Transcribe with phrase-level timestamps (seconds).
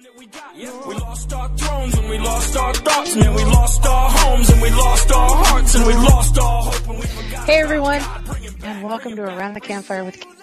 [0.00, 4.62] We lost our thrones and we lost our thoughts and we lost our homes and
[4.62, 7.46] we lost our hearts and we lost our hope and we forgot.
[7.46, 8.00] Hey everyone,
[8.62, 10.34] and welcome to Around the Campfire with Kate.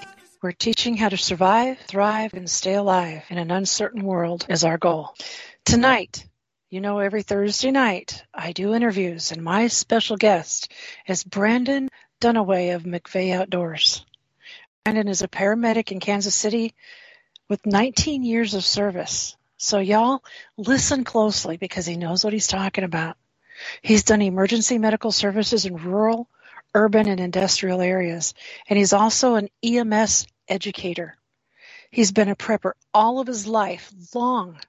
[0.44, 4.78] We're teaching how to survive, thrive, and stay alive in an uncertain world is our
[4.78, 5.16] goal.
[5.66, 6.24] Tonight,
[6.70, 10.72] you know, every Thursday night, I do interviews, and my special guest
[11.08, 11.90] is Brandon
[12.22, 14.06] Dunaway of McVeigh Outdoors.
[14.84, 16.76] Brandon is a paramedic in Kansas City
[17.50, 19.36] with 19 years of service.
[19.58, 20.24] So, y'all,
[20.56, 23.18] listen closely because he knows what he's talking about.
[23.82, 26.30] He's done emergency medical services in rural,
[26.76, 28.36] urban, and industrial areas,
[28.70, 31.16] and he's also an EMS educator.
[31.90, 34.60] He's been a prepper all of his life, long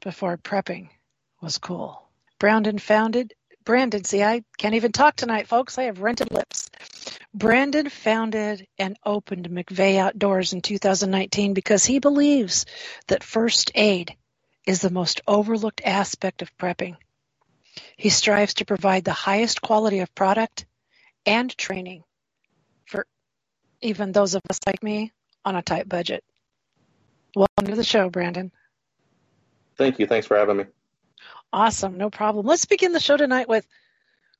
[0.00, 0.88] before prepping
[1.42, 2.02] was cool.
[2.38, 3.34] Brandon founded
[3.68, 5.76] Brandon, see, I can't even talk tonight, folks.
[5.76, 6.70] I have rented lips.
[7.34, 12.64] Brandon founded and opened McVeigh Outdoors in 2019 because he believes
[13.08, 14.16] that first aid
[14.68, 16.94] is the most overlooked aspect of prepping.
[17.96, 20.66] He strives to provide the highest quality of product
[21.24, 22.04] and training
[22.84, 23.06] for
[23.80, 25.10] even those of us like me
[25.42, 26.22] on a tight budget.
[27.34, 28.52] Welcome to the show, Brandon.
[29.78, 30.06] Thank you.
[30.06, 30.64] Thanks for having me.
[31.50, 32.44] Awesome, no problem.
[32.44, 33.66] Let's begin the show tonight with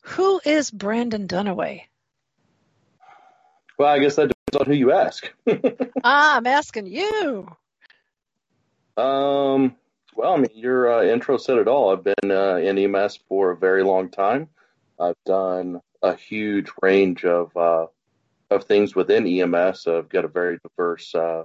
[0.03, 1.84] who is Brandon Dunaway?
[3.79, 5.33] Well, I guess that depends on who you ask.
[6.05, 7.49] ah, I'm asking you.
[8.99, 9.75] Um,
[10.19, 11.93] well, I mean, your uh, intro said it all.
[11.93, 14.49] I've been uh, in EMS for a very long time.
[14.99, 17.87] I've done a huge range of uh,
[18.51, 19.87] of things within EMS.
[19.87, 21.45] I've got a very diverse uh,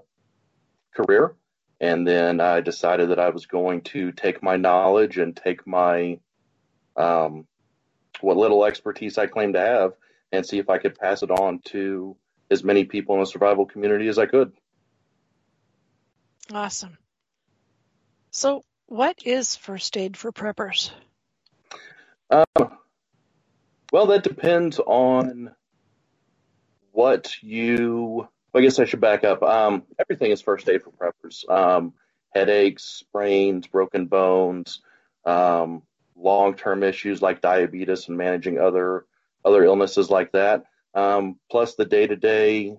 [0.95, 1.35] career,
[1.79, 6.17] and then I decided that I was going to take my knowledge and take my
[6.97, 7.45] um,
[8.21, 9.93] what little expertise I claim to have,
[10.31, 12.17] and see if I could pass it on to
[12.49, 14.51] as many people in the survival community as I could.
[16.51, 16.97] Awesome.
[18.35, 20.89] So, what is first aid for preppers?
[22.31, 22.45] Uh,
[23.91, 25.51] well, that depends on
[26.91, 28.27] what you.
[28.55, 29.43] I guess I should back up.
[29.43, 31.47] Um, everything is first aid for preppers.
[31.47, 31.93] Um,
[32.31, 34.81] headaches, sprains, broken bones,
[35.25, 35.83] um,
[36.15, 39.05] long-term issues like diabetes and managing other
[39.45, 40.63] other illnesses like that.
[40.95, 42.77] Um, plus the day-to-day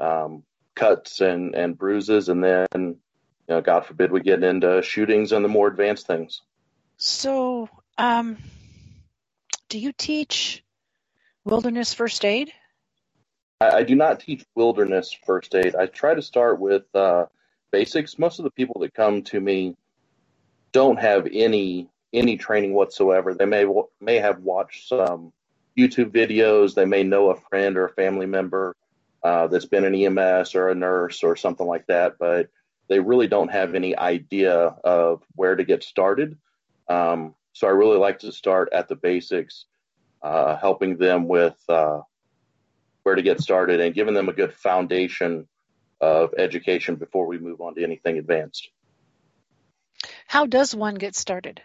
[0.00, 0.42] um,
[0.74, 2.98] cuts and and bruises, and then
[3.48, 6.42] you know, God forbid we get into shootings and the more advanced things.
[6.96, 7.68] So,
[7.98, 8.38] um,
[9.68, 10.64] do you teach
[11.44, 12.52] wilderness first aid?
[13.60, 15.76] I, I, do not teach wilderness first aid.
[15.76, 17.26] I try to start with uh,
[17.70, 18.18] basics.
[18.18, 19.76] Most of the people that come to me
[20.72, 23.34] don't have any any training whatsoever.
[23.34, 23.66] They may
[24.00, 25.32] may have watched some
[25.78, 26.74] YouTube videos.
[26.74, 28.74] They may know a friend or a family member
[29.22, 32.48] uh, that's been an EMS or a nurse or something like that, but
[32.88, 34.54] they really don't have any idea
[34.84, 36.36] of where to get started.
[36.88, 39.64] Um, so I really like to start at the basics,
[40.22, 42.02] uh, helping them with uh,
[43.02, 45.48] where to get started and giving them a good foundation
[46.00, 48.68] of education before we move on to anything advanced.
[50.26, 51.62] How does one get started?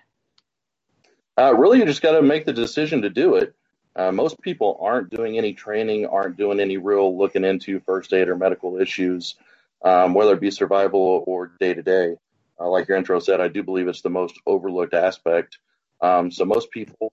[1.37, 3.55] Uh, really, you just got to make the decision to do it.
[3.95, 8.29] Uh, most people aren't doing any training, aren't doing any real looking into first aid
[8.29, 9.35] or medical issues
[9.83, 12.15] um, whether it be survival or day to day.
[12.59, 15.57] Like your intro said, I do believe it's the most overlooked aspect.
[15.99, 17.11] Um, so most people,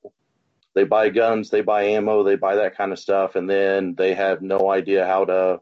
[0.74, 4.14] they buy guns, they buy ammo, they buy that kind of stuff, and then they
[4.14, 5.60] have no idea how to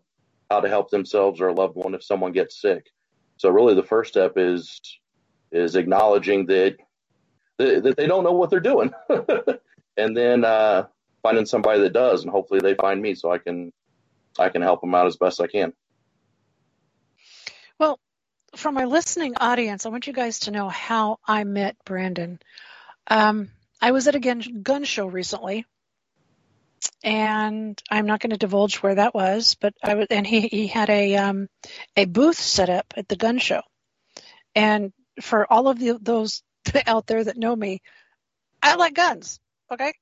[0.51, 2.87] how to help themselves or a loved one if someone gets sick.
[3.37, 4.81] So really, the first step is
[5.53, 6.77] is acknowledging that
[7.59, 8.93] that they don't know what they're doing,
[9.97, 10.87] and then uh,
[11.23, 13.73] finding somebody that does, and hopefully they find me so I can
[14.39, 15.73] I can help them out as best I can.
[18.57, 22.39] For my listening audience, I want you guys to know how I met Brandon.
[23.07, 23.51] Um,
[23.83, 25.67] I was at a gun, gun show recently,
[27.05, 30.67] and I'm not going to divulge where that was, but I was, and he, he
[30.69, 31.49] had a um,
[31.97, 33.61] a booth set up at the gun show.
[34.55, 36.43] And for all of the, those
[36.87, 37.83] out there that know me,
[38.63, 39.39] I like guns.
[39.71, 39.93] Okay,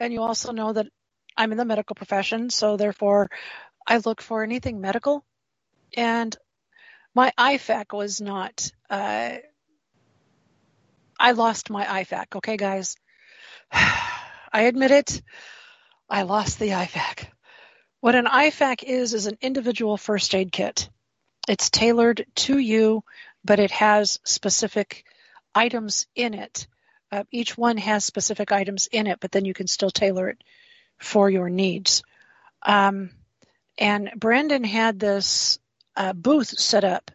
[0.00, 0.88] and you also know that
[1.36, 3.30] I'm in the medical profession, so therefore
[3.86, 5.24] I look for anything medical.
[5.96, 6.36] And
[7.16, 8.70] my IFAK was not.
[8.90, 9.36] Uh,
[11.18, 12.36] I lost my IFAK.
[12.36, 12.94] Okay, guys.
[13.72, 15.22] I admit it.
[16.10, 17.28] I lost the IFAK.
[18.00, 20.90] What an IFAK is is an individual first aid kit.
[21.48, 23.02] It's tailored to you,
[23.42, 25.06] but it has specific
[25.54, 26.66] items in it.
[27.10, 30.44] Uh, each one has specific items in it, but then you can still tailor it
[31.00, 32.02] for your needs.
[32.62, 33.08] Um,
[33.78, 35.58] and Brandon had this
[36.12, 37.10] booth set up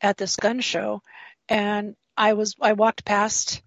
[0.00, 1.02] at this gun show,
[1.48, 3.62] and I was I walked past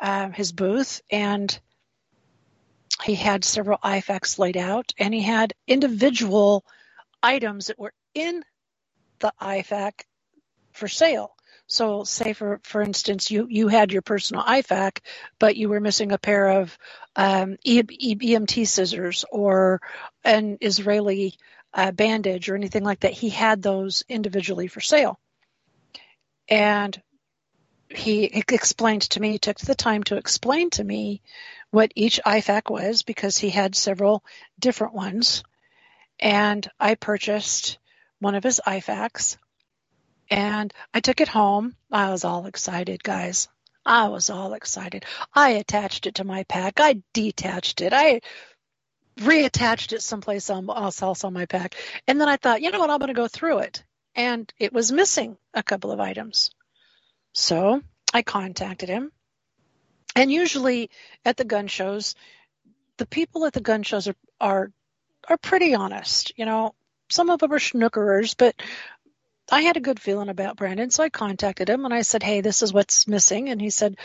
[0.00, 1.58] uh, his booth and
[3.04, 6.64] he had several IFAKs laid out and he had individual
[7.22, 8.42] items that were in
[9.20, 9.92] the IFAK
[10.72, 11.34] for sale.
[11.66, 14.98] So say for, for instance, you, you had your personal IFAK,
[15.38, 16.76] but you were missing a pair of
[17.14, 19.80] um, EMT scissors or
[20.24, 21.34] an Israeli
[21.72, 23.12] uh, bandage or anything like that.
[23.12, 25.18] He had those individually for sale.
[26.48, 27.00] And
[27.88, 31.22] he explained to me, took the time to explain to me
[31.70, 34.24] what each IFAK was because he had several
[34.58, 35.42] different ones.
[36.18, 37.78] And I purchased
[38.18, 39.38] one of his IFAKs
[40.30, 41.74] and I took it home.
[41.90, 43.48] I was all excited, guys.
[43.84, 45.04] I was all excited.
[45.34, 46.80] I attached it to my pack.
[46.80, 47.92] I detached it.
[47.92, 48.20] I
[49.20, 51.74] reattached it someplace else on my pack.
[52.06, 52.90] And then I thought, you know what?
[52.90, 53.84] I'm going to go through it.
[54.14, 56.50] And it was missing a couple of items.
[57.32, 57.82] So
[58.12, 59.12] I contacted him.
[60.16, 60.90] And usually
[61.24, 62.16] at the gun shows,
[62.96, 64.72] the people at the gun shows are, are,
[65.28, 66.32] are pretty honest.
[66.36, 66.74] You know,
[67.08, 68.60] some of them are schnookerers, but
[69.50, 72.40] I had a good feeling about Brandon, so I contacted him and I said, "Hey,
[72.40, 73.96] this is what's missing." And he said,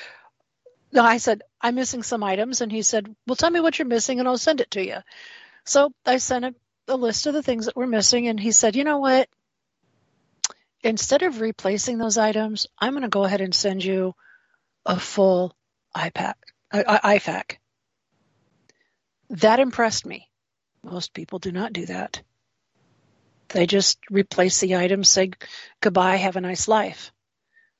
[0.91, 3.87] "No," I said, "I'm missing some items." And he said, "Well, tell me what you're
[3.87, 4.97] missing, and I'll send it to you."
[5.65, 6.55] So I sent a,
[6.87, 9.29] a list of the things that were missing, and he said, "You know what?
[10.81, 14.13] Instead of replacing those items, I'm going to go ahead and send you
[14.85, 15.55] a full
[15.95, 16.35] iPad,
[16.71, 17.57] IFAK."
[19.29, 20.29] That impressed me.
[20.83, 22.21] Most people do not do that.
[23.49, 25.31] They just replace the items, say
[25.81, 27.11] goodbye, have a nice life.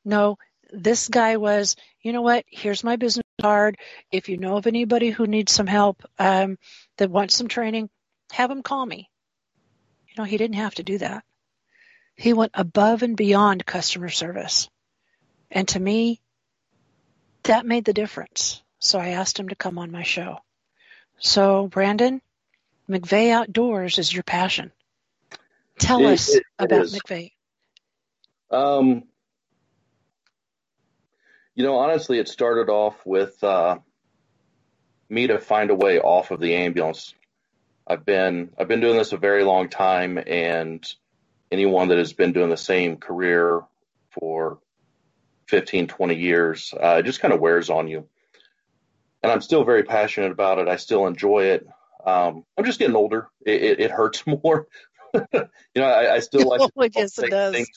[0.03, 0.37] No,
[0.75, 2.45] this guy was, you know what?
[2.47, 3.77] Here's my business card.
[4.11, 6.57] If you know of anybody who needs some help, um,
[6.97, 7.89] that wants some training,
[8.31, 9.09] have them call me.
[10.07, 11.23] You know, he didn't have to do that.
[12.15, 14.69] He went above and beyond customer service.
[15.51, 16.21] And to me,
[17.43, 18.61] that made the difference.
[18.79, 20.39] So I asked him to come on my show.
[21.17, 22.21] So, Brandon,
[22.89, 24.71] McVeigh Outdoors is your passion.
[25.79, 27.31] Tell it, us it, about it McVeigh.
[28.51, 29.03] Um,
[31.55, 33.79] you know, honestly, it started off with uh,
[35.09, 37.15] me to find a way off of the ambulance.
[37.87, 40.85] I've been I've been doing this a very long time, and
[41.51, 43.61] anyone that has been doing the same career
[44.09, 44.59] for
[45.47, 48.07] 15, 20 years, uh, it just kind of wears on you.
[49.21, 50.67] And I'm still very passionate about it.
[50.67, 51.67] I still enjoy it.
[52.05, 53.27] Um, I'm just getting older.
[53.45, 54.67] It, it, it hurts more
[55.33, 56.61] you know, I, I still like.
[56.61, 57.53] Oh, yes, it does.
[57.53, 57.67] Things.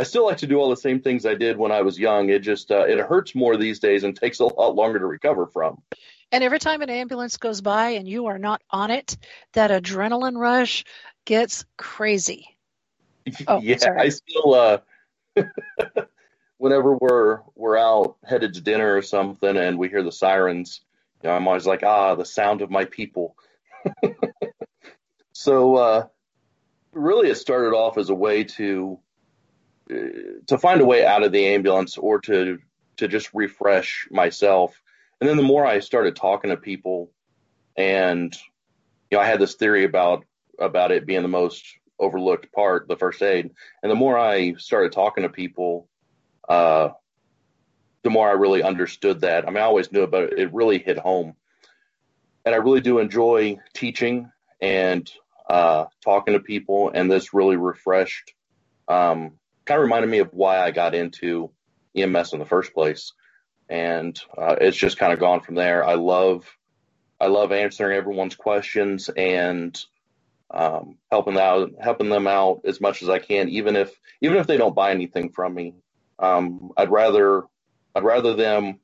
[0.00, 2.30] I still like to do all the same things I did when I was young.
[2.30, 5.46] It just uh, it hurts more these days and takes a lot longer to recover
[5.46, 5.82] from.
[6.32, 9.18] And every time an ambulance goes by and you are not on it,
[9.52, 10.84] that adrenaline rush
[11.26, 12.46] gets crazy.
[13.46, 14.00] Oh, yeah, sorry.
[14.00, 14.78] I still uh
[16.56, 20.80] whenever we're we're out headed to dinner or something and we hear the sirens,
[21.22, 23.36] you know, I'm always like, ah, the sound of my people.
[25.32, 26.06] so uh
[26.92, 28.98] really it started off as a way to
[30.46, 32.58] to find a way out of the ambulance or to
[32.98, 34.80] to just refresh myself.
[35.20, 37.10] And then the more I started talking to people,
[37.76, 38.36] and
[39.10, 40.24] you know, I had this theory about
[40.58, 41.64] about it being the most
[41.98, 43.50] overlooked part, the first aid.
[43.82, 45.88] And the more I started talking to people,
[46.48, 46.90] uh,
[48.02, 49.46] the more I really understood that.
[49.46, 51.34] I mean, I always knew it, but it really hit home.
[52.44, 54.30] And I really do enjoy teaching
[54.60, 55.10] and
[55.48, 58.32] uh, talking to people, and this really refreshed,
[58.88, 59.32] um,
[59.70, 61.52] kind of reminded me of why I got into
[61.96, 63.12] EMS in the first place,
[63.68, 65.86] and uh, it's just kind of gone from there.
[65.86, 66.44] I love,
[67.20, 69.80] I love answering everyone's questions and
[70.50, 74.48] um, helping out, helping them out as much as I can, even if even if
[74.48, 75.76] they don't buy anything from me.
[76.18, 77.44] Um, I'd rather,
[77.94, 78.80] I'd rather them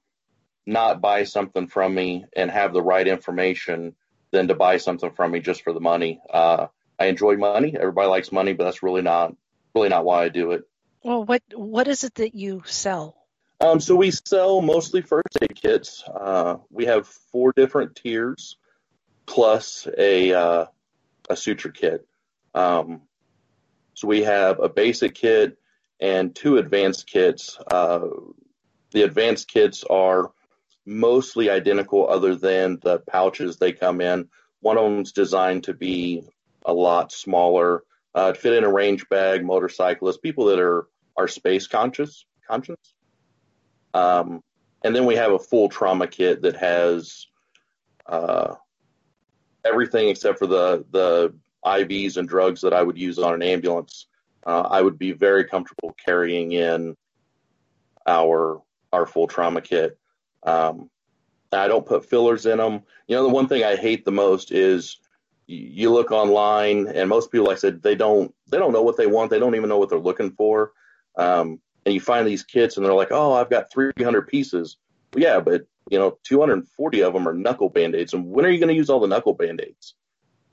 [0.67, 3.97] not buy something from me and have the right information
[4.31, 6.21] than to buy something from me just for the money.
[6.33, 7.75] Uh, I enjoy money.
[7.77, 9.35] Everybody likes money, but that's really not
[9.75, 10.63] really not why I do it.
[11.07, 13.15] Well, what what is it that you sell?
[13.61, 16.03] Um, so we sell mostly first aid kits.
[16.03, 18.57] Uh, we have four different tiers
[19.25, 20.65] plus a uh,
[21.31, 22.05] a suture kit.
[22.57, 23.03] Um,
[23.95, 25.59] so we have a basic kit
[26.01, 27.57] and two advanced kits.
[27.71, 28.09] Uh,
[28.91, 30.33] the advanced kits are
[30.85, 34.29] mostly identical other than the pouches they come in.
[34.59, 36.25] One of them's designed to be
[36.65, 41.67] a lot smaller, uh, fit in a range bag, motorcyclists, people that are are space
[41.67, 42.95] conscious, conscious.
[43.95, 44.43] Um,
[44.85, 47.27] and then we have a full trauma kit that has
[48.07, 48.55] uh,
[49.65, 54.07] everything except for the the IVs and drugs that I would use on an ambulance.
[54.47, 56.97] Uh, I would be very comfortable carrying in
[58.07, 59.99] our our full trauma kit.
[60.45, 60.91] Um,
[61.53, 62.83] I don't put fillers in them.
[63.09, 64.99] You know, the one thing I hate the most is
[65.47, 68.97] you look online, and most people, like I said, they don't they don't know what
[68.97, 69.31] they want.
[69.31, 70.73] They don't even know what they're looking for.
[71.17, 74.77] Um, and you find these kits, and they're like, "Oh, I've got 300 pieces."
[75.15, 78.59] Well, yeah, but you know, 240 of them are knuckle band-aids, and when are you
[78.59, 79.95] going to use all the knuckle band-aids?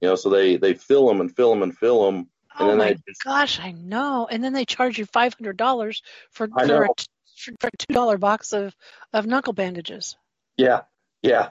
[0.01, 2.29] You know, so they they fill them and fill them and fill them.
[2.59, 4.27] And oh my just, gosh, I know.
[4.29, 6.87] And then they charge you five hundred dollars for for a,
[7.35, 8.75] for a two dollar box of
[9.11, 10.17] of knuckle bandages.
[10.57, 10.81] Yeah,
[11.23, 11.49] yeah.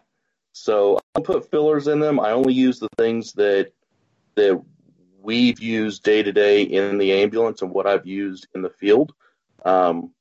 [0.52, 2.20] So I don't put fillers in them.
[2.20, 3.72] I only use the things that
[4.36, 4.62] that
[5.22, 9.12] we've used day to day in the ambulance and what I've used in the field.
[9.64, 10.12] Um,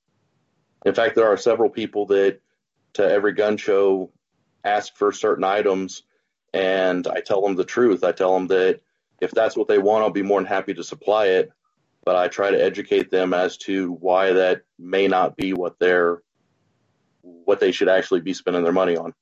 [0.85, 2.39] in fact, there are several people that
[2.93, 4.11] to every gun show
[4.63, 6.03] ask for certain items,
[6.53, 8.03] and I tell them the truth.
[8.03, 8.81] I tell them that
[9.21, 11.51] if that's what they want, I'll be more than happy to supply it.
[12.03, 16.21] But I try to educate them as to why that may not be what they're
[17.21, 19.13] what they should actually be spending their money on.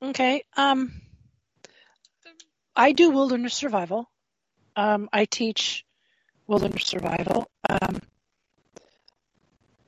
[0.00, 0.44] Okay.
[0.56, 1.00] Um,
[2.76, 4.10] I do wilderness survival.
[4.76, 5.84] Um, I teach
[6.46, 7.48] wilderness survival.
[7.68, 8.02] Um,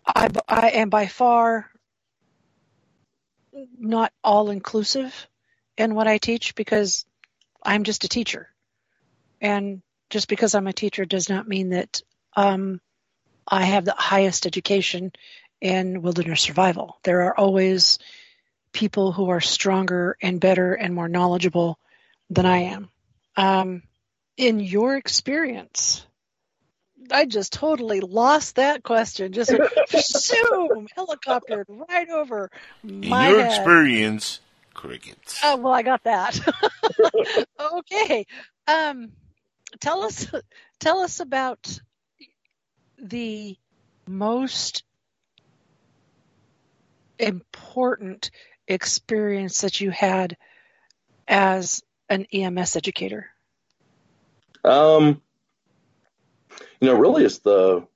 [0.07, 1.71] I, I am by far
[3.79, 5.29] not all inclusive
[5.77, 7.05] in what I teach because
[7.63, 8.49] I'm just a teacher.
[9.41, 12.01] And just because I'm a teacher does not mean that
[12.37, 12.81] um,
[13.47, 15.13] I have the highest education
[15.61, 16.99] in wilderness survival.
[17.03, 17.99] There are always
[18.73, 21.79] people who are stronger and better and more knowledgeable
[22.31, 22.91] than I am.
[23.37, 23.83] Um,
[24.37, 26.07] in your experience,
[27.11, 29.33] I just totally lost that question.
[29.33, 32.51] Just zoom, helicoptered right over
[32.83, 33.47] my In your head.
[33.47, 34.41] experience,
[34.75, 35.41] crickets.
[35.45, 36.39] Oh well, I got that.
[37.61, 38.27] okay.
[38.67, 39.13] Um,
[39.81, 40.27] tell us,
[40.81, 41.81] tell us about
[43.01, 43.57] the
[44.07, 44.83] most
[47.19, 48.31] important
[48.67, 50.37] experience that you had
[51.27, 53.27] as an EMS educator?
[54.65, 55.23] Um,
[56.81, 57.87] you know, really, it's the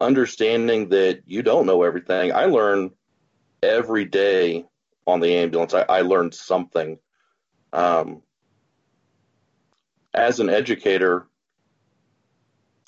[0.00, 2.32] understanding that you don't know everything.
[2.32, 2.90] I learn
[3.62, 4.66] every day
[5.06, 5.74] on the ambulance.
[5.74, 6.98] I, I learned something.
[7.72, 8.22] Um,
[10.12, 11.26] as an educator,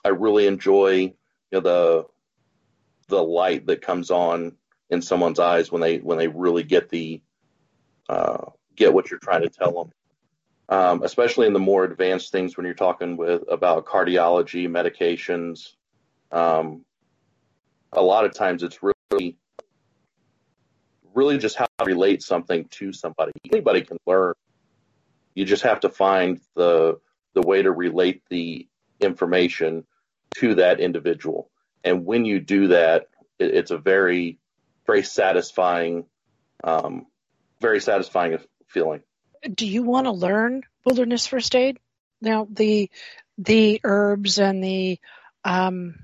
[0.05, 1.15] I really enjoy you
[1.53, 2.07] know the
[3.09, 4.57] the light that comes on
[4.91, 7.23] in someone's eyes when they when they really get the
[8.09, 8.47] uh,
[8.79, 9.93] get what you're trying to tell them.
[10.71, 15.71] Um, especially in the more advanced things when you're talking with about cardiology, medications.
[16.31, 16.85] Um,
[17.93, 19.37] a lot of times it's really
[21.15, 23.33] really just how to relate something to somebody.
[23.51, 24.35] Anybody can learn.
[25.35, 27.01] You just have to find the
[27.35, 28.69] the way to relate the
[29.01, 29.85] information
[30.37, 31.51] to that individual.
[31.83, 33.09] And when you do that,
[33.39, 34.39] it, it's a very
[34.87, 36.07] very satisfying,
[36.65, 37.07] um,
[37.61, 39.03] very satisfying feeling.
[39.53, 41.79] Do you want to learn wilderness first aid?
[42.21, 42.91] Now the
[43.37, 44.99] the herbs and the
[45.45, 45.95] um,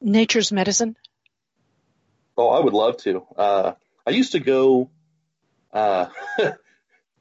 [0.00, 0.96] nature's medicine.
[2.36, 3.26] Oh, I would love to.
[3.36, 3.72] Uh,
[4.06, 4.90] I used to go.
[5.72, 6.06] Uh,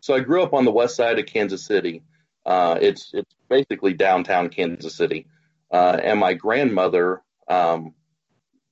[0.02, 2.04] so I grew up on the west side of Kansas City.
[2.46, 5.28] Uh, it's it's basically downtown Kansas City,
[5.72, 7.94] uh, and my grandmother um,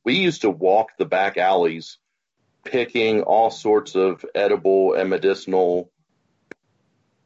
[0.03, 1.97] we used to walk the back alleys
[2.65, 5.91] picking all sorts of edible and medicinal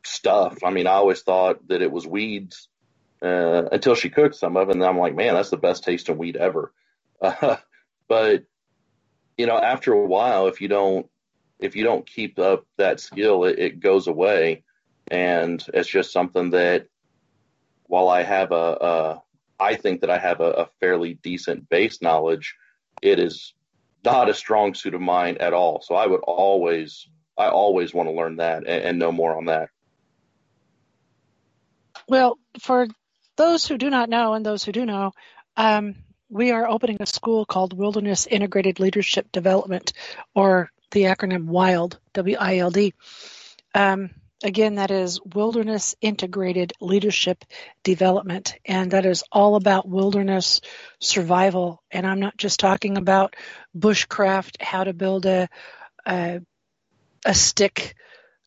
[0.04, 0.60] stuff.
[0.64, 2.70] I mean, I always thought that it was weeds
[3.22, 6.18] uh, until she cooked some of it, and I'm like, man, that's the best tasting
[6.18, 6.74] weed ever.
[7.22, 7.58] Uh,
[8.08, 8.44] but
[9.38, 11.08] you know, after a while, if you don't
[11.60, 14.64] if you don't keep up that skill, it, it goes away,
[15.08, 16.88] and it's just something that
[17.84, 19.24] while I have a, a
[19.60, 22.56] I think that I have a, a fairly decent base knowledge
[23.02, 23.54] it is
[24.06, 25.82] not a strong suit of mine at all.
[25.82, 27.08] So I would always,
[27.38, 29.70] I always want to learn that and, and know more on that.
[32.08, 32.88] Well, for
[33.36, 35.12] those who do not know and those who do know,
[35.58, 35.96] um,
[36.30, 39.92] we are opening a school called Wilderness Integrated Leadership Development,
[40.34, 42.94] or the acronym WILD, W I L D.
[43.74, 44.12] Um,
[44.44, 47.44] Again, that is Wilderness Integrated Leadership
[47.84, 50.62] Development, and that is all about wilderness
[51.02, 51.84] survival.
[51.92, 53.36] And I'm not just talking about
[53.78, 55.50] bushcraft, how to build a
[56.08, 56.42] a,
[57.26, 57.96] a stick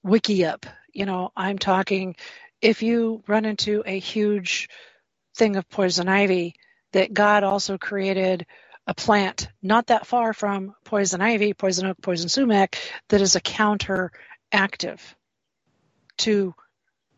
[0.07, 0.65] Wickiup.
[0.95, 2.17] You know, I'm talking
[2.63, 4.69] if you run into a huge
[5.37, 6.55] thing of poison ivy,
[6.93, 8.47] that God also created
[8.87, 12.79] a plant not that far from poison ivy, poison oak, poison sumac
[13.11, 14.13] that is a counter
[14.53, 15.17] active
[16.19, 16.55] to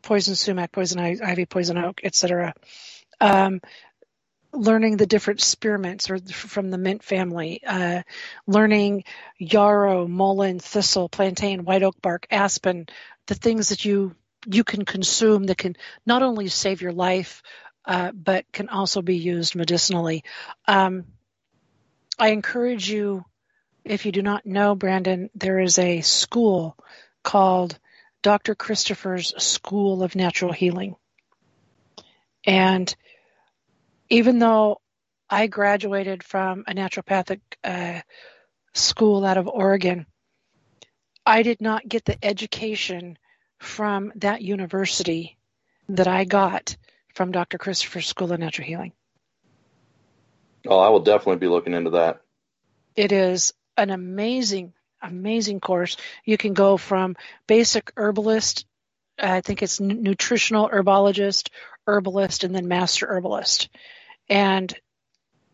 [0.03, 2.55] poison sumac, poison ivy, poison oak, etc.
[3.21, 3.61] Um,
[4.53, 8.03] learning the different spearmints or from the mint family, uh,
[8.47, 9.05] learning
[9.39, 12.87] yarrow, mullein, thistle, plantain, white oak bark, aspen,
[13.27, 14.15] the things that you
[14.47, 15.77] you can consume that can
[16.07, 17.43] not only save your life
[17.85, 20.25] uh, but can also be used medicinally.
[20.67, 21.05] Um,
[22.19, 23.25] I encourage you,
[23.85, 26.77] if you do not know, Brandon, there is a school
[27.23, 27.79] called
[28.23, 28.55] Dr.
[28.55, 30.97] Christopher's School of Natural Healing.
[32.45, 32.95] And
[34.09, 34.81] even though
[35.29, 38.01] I graduated from a naturopathic uh,
[38.75, 40.07] school out of Oregon,
[41.25, 43.19] I did not get the education
[43.59, 45.39] from that university
[45.89, 46.77] that I got
[47.15, 47.59] from Dr.
[47.59, 48.93] Christopher's School of Natural Healing.
[50.67, 52.21] Oh, I will definitely be looking into that.
[52.97, 55.97] It is an amazing, amazing course.
[56.25, 57.17] You can go from
[57.47, 58.67] basic herbalist,
[59.19, 61.51] I think it's nutritional herbologist,
[61.87, 63.69] herbalist, and then master herbalist.
[64.29, 64.75] And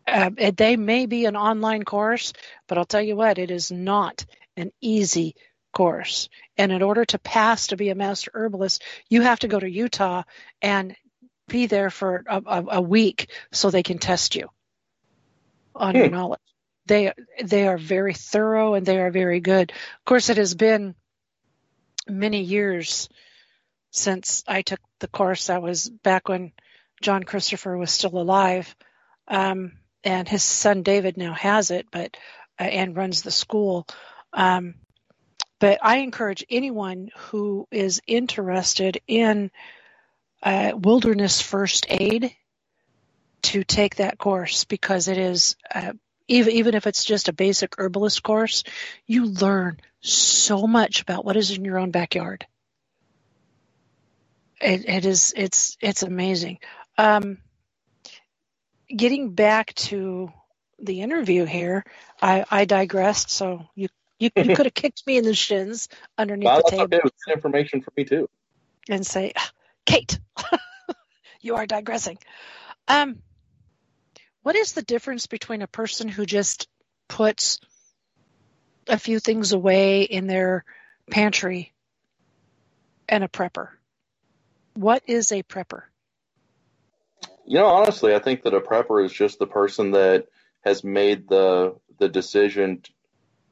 [0.07, 2.33] uh, they may be an online course,
[2.67, 4.25] but I'll tell you what, it is not
[4.55, 5.35] an easy
[5.73, 6.29] course.
[6.57, 9.69] And in order to pass to be a master herbalist, you have to go to
[9.69, 10.23] Utah
[10.61, 10.95] and
[11.47, 14.49] be there for a, a, a week so they can test you
[15.75, 15.97] on hmm.
[15.97, 16.39] your knowledge.
[16.87, 17.13] They
[17.43, 19.71] they are very thorough and they are very good.
[19.71, 20.95] Of course, it has been
[22.07, 23.09] many years
[23.91, 25.49] since I took the course.
[25.49, 26.53] I was back when
[27.01, 28.75] John Christopher was still alive,
[29.27, 32.17] um, and his son David now has it, but
[32.59, 33.85] uh, and runs the school.
[34.33, 34.75] Um,
[35.59, 39.51] but I encourage anyone who is interested in
[40.43, 42.35] uh, wilderness first aid
[43.43, 45.93] to take that course because it is uh,
[46.27, 48.63] even even if it's just a basic herbalist course,
[49.05, 52.45] you learn so much about what is in your own backyard.
[54.59, 56.59] It, it is it's it's amazing.
[56.97, 57.37] Um,
[58.89, 60.31] getting back to
[60.79, 61.83] the interview here,
[62.21, 63.29] I, I digressed.
[63.29, 63.87] So you
[64.19, 66.83] you, you could have kicked me in the shins underneath well, the table.
[66.85, 66.97] Okay.
[66.97, 68.29] It was information for me too.
[68.89, 69.33] And say,
[69.85, 70.19] Kate,
[71.41, 72.17] you are digressing.
[72.87, 73.21] Um,
[74.47, 76.69] what is the difference between a person who just
[77.09, 77.59] puts
[78.87, 80.63] a few things away in their
[81.11, 81.73] pantry
[83.09, 83.71] and a prepper?
[84.73, 85.81] What is a prepper?
[87.45, 90.27] You know, honestly, I think that a prepper is just the person that
[90.61, 92.83] has made the the decision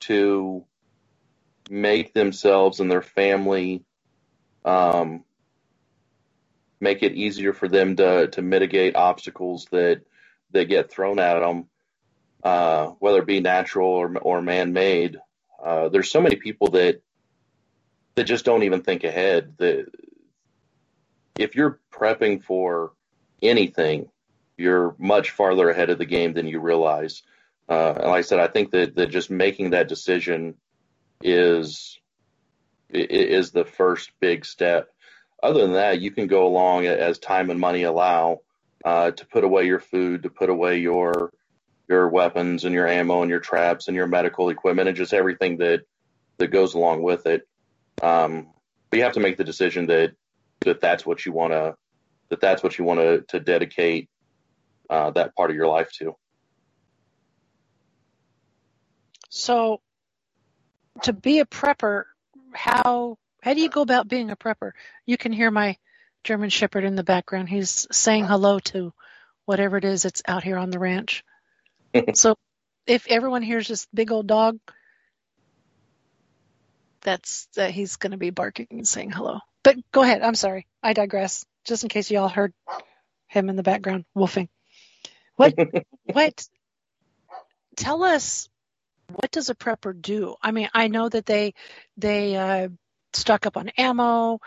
[0.01, 0.63] to
[1.69, 3.83] make themselves and their family
[4.63, 5.25] um,
[6.79, 9.99] make it easier for them to to mitigate obstacles that
[10.55, 11.67] that get thrown at them,
[12.43, 15.17] uh, whether it be natural or or man made.
[15.63, 17.01] Uh, there's so many people that
[18.15, 19.53] that just don't even think ahead.
[19.57, 19.85] That
[21.37, 22.93] if you're prepping for
[23.41, 24.09] anything,
[24.57, 27.23] you're much farther ahead of the game than you realize.
[27.67, 30.55] Uh, and like I said, I think that, that just making that decision
[31.21, 31.99] is
[32.89, 34.89] is the first big step.
[35.41, 38.41] Other than that, you can go along as time and money allow
[38.85, 41.33] uh, to put away your food, to put away your
[41.89, 45.57] your weapons and your ammo and your traps and your medical equipment and just everything
[45.57, 45.81] that
[46.37, 47.47] that goes along with it.
[48.01, 48.47] Um,
[48.89, 50.13] but you have to make the decision that
[50.61, 51.75] that that's what you want to
[52.29, 54.07] that that's what you want to to dedicate
[54.89, 56.15] uh, that part of your life to.
[59.29, 59.81] So,
[61.01, 62.03] to be a prepper,
[62.53, 64.71] how how do you go about being a prepper?
[65.07, 65.77] You can hear my
[66.25, 67.47] German Shepherd in the background.
[67.47, 68.91] He's saying hello to
[69.45, 71.23] whatever it is that's out here on the ranch.
[72.15, 72.35] so,
[72.87, 74.59] if everyone hears this big old dog,
[77.01, 79.39] that's that he's going to be barking and saying hello.
[79.63, 80.23] But go ahead.
[80.23, 80.67] I'm sorry.
[80.83, 81.45] I digress.
[81.63, 82.53] Just in case you all heard
[83.27, 84.49] him in the background wolfing.
[85.35, 85.53] What
[86.05, 86.47] what
[87.75, 88.49] tell us
[89.13, 90.35] what does a prepper do?
[90.41, 91.53] I mean, I know that they
[91.97, 92.69] they uh,
[93.13, 94.39] stock up on ammo,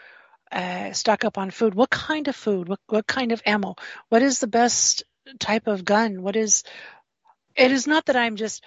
[0.50, 1.74] uh, stock up on food.
[1.74, 2.68] What kind of food?
[2.68, 3.76] What what kind of ammo?
[4.08, 5.04] What is the best
[5.38, 6.22] type of gun?
[6.22, 6.64] What is?
[7.56, 8.64] It is not that I'm just.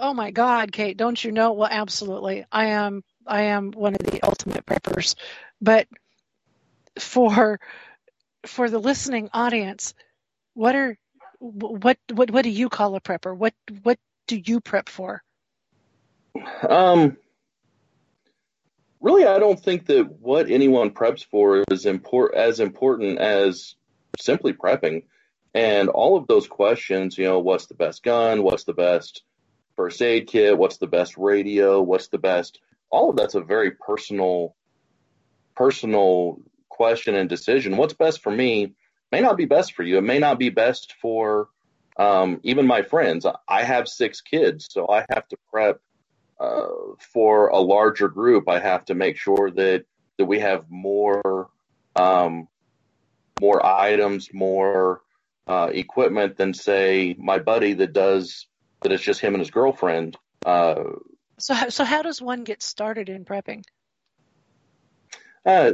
[0.00, 0.96] Oh my God, Kate!
[0.96, 1.52] Don't you know?
[1.52, 3.02] Well, absolutely, I am.
[3.26, 5.16] I am one of the ultimate preppers,
[5.60, 5.88] but
[6.98, 7.58] for
[8.46, 9.94] for the listening audience,
[10.54, 10.96] what are
[11.40, 13.36] what what what do you call a prepper?
[13.36, 15.22] What what do you prep for?
[16.68, 17.16] Um,
[19.00, 23.74] really, I don't think that what anyone preps for is import as important as
[24.18, 25.04] simply prepping.
[25.54, 28.42] And all of those questions, you know, what's the best gun?
[28.42, 29.22] What's the best
[29.76, 30.58] first aid kit?
[30.58, 31.80] What's the best radio?
[31.80, 32.60] What's the best?
[32.90, 34.54] All of that's a very personal,
[35.56, 37.76] personal question and decision.
[37.76, 38.74] What's best for me
[39.10, 39.98] may not be best for you.
[39.98, 41.48] It may not be best for
[41.98, 43.26] um, even my friends.
[43.48, 45.80] I have six kids, so I have to prep
[46.40, 46.66] uh,
[47.12, 48.48] for a larger group.
[48.48, 49.84] I have to make sure that
[50.18, 51.48] that we have more
[51.96, 52.48] um,
[53.40, 55.02] more items, more
[55.46, 58.46] uh, equipment than say my buddy that does
[58.82, 60.16] that it's just him and his girlfriend.
[60.44, 60.84] Uh,
[61.38, 63.64] so, how, so how does one get started in prepping?
[65.44, 65.72] Uh,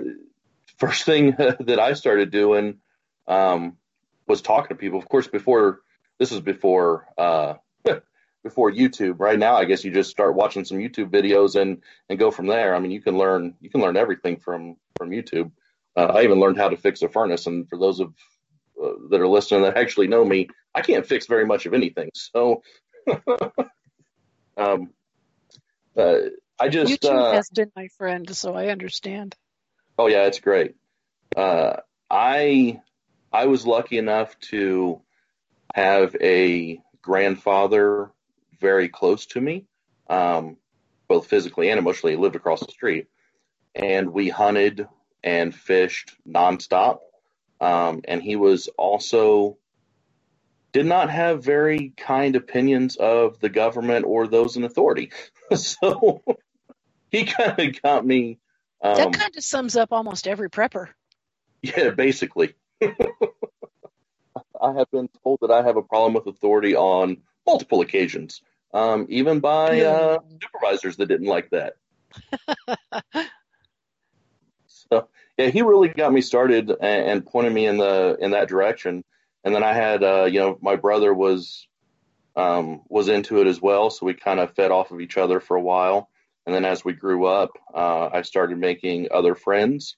[0.79, 2.79] first thing that I started doing
[3.27, 3.77] um,
[4.27, 4.99] was talking to people.
[4.99, 5.81] Of course, before
[6.19, 7.55] this was before uh,
[8.45, 9.19] before YouTube.
[9.19, 12.47] Right now, I guess you just start watching some YouTube videos and and go from
[12.47, 12.77] there.
[12.77, 15.51] I mean, you can learn you can learn everything from from YouTube.
[15.97, 18.15] Uh, I even learned how to fix a furnace, and for those of
[18.81, 22.11] uh, that are listening that actually know me, I can't fix very much of anything.
[22.33, 22.63] So,
[24.57, 24.91] um,
[25.97, 26.17] uh,
[26.59, 29.35] I just YouTube uh, has been my friend, so I understand.
[29.99, 30.75] Oh yeah, it's great.
[31.37, 31.77] Uh,
[32.11, 32.81] I
[33.33, 35.01] I was lucky enough to
[35.75, 38.11] have a grandfather
[38.65, 39.67] very close to me,
[40.09, 40.57] um,
[41.07, 42.15] both physically and emotionally.
[42.15, 43.09] He lived across the street,
[43.75, 44.89] and we hunted
[45.23, 47.01] and fished nonstop.
[47.61, 49.59] Um, and he was also
[50.73, 55.13] did not have very kind opinions of the government or those in authority.
[55.55, 56.23] so
[57.11, 58.39] he kind of got me.
[58.83, 60.89] Um, that kind of sums up almost every prepper.
[61.63, 62.55] Yeah, basically.
[62.83, 68.43] I have been told that I have a problem with authority on multiple occasions,
[68.75, 71.77] um, even by uh, supervisors that didn't like that.
[74.67, 75.09] so
[75.39, 79.05] yeah, he really got me started and, and, pointed me in the in that direction.
[79.45, 81.69] And then I had uh, you know my brother was
[82.35, 85.39] um, was into it as well, so we kind of fed off of each other
[85.39, 86.11] for a while.
[86.45, 89.97] And then as we grew up, uh, I started making other friends.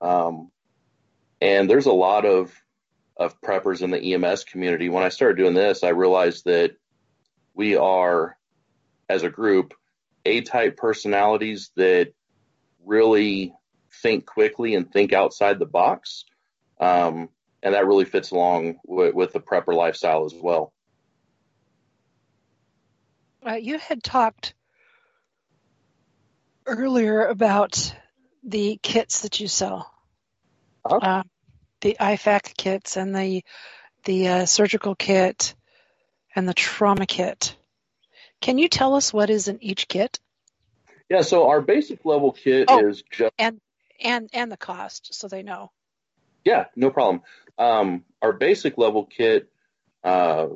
[0.00, 0.50] Um,
[1.40, 2.54] and there's a lot of
[3.16, 4.88] of preppers in the EMS community.
[4.88, 6.76] When I started doing this, I realized that
[7.54, 8.36] we are,
[9.08, 9.74] as a group,
[10.24, 12.12] A type personalities that
[12.84, 13.54] really
[14.02, 16.24] think quickly and think outside the box.
[16.80, 17.28] Um,
[17.62, 20.72] and that really fits along with, with the prepper lifestyle as well.
[23.46, 24.54] Uh, you had talked
[26.66, 27.94] earlier about
[28.44, 29.92] the kits that you sell.
[30.84, 30.96] Uh-huh.
[30.96, 31.22] Uh,
[31.80, 33.44] the IFAK kits and the
[34.04, 35.54] the uh, surgical kit
[36.34, 37.56] and the trauma kit.
[38.40, 40.18] Can you tell us what is in each kit?
[41.08, 43.60] Yeah, so our basic level kit oh, is just and
[44.00, 45.70] and and the cost, so they know.
[46.44, 47.22] Yeah, no problem.
[47.58, 49.48] Um, our basic level kit
[50.02, 50.48] uh,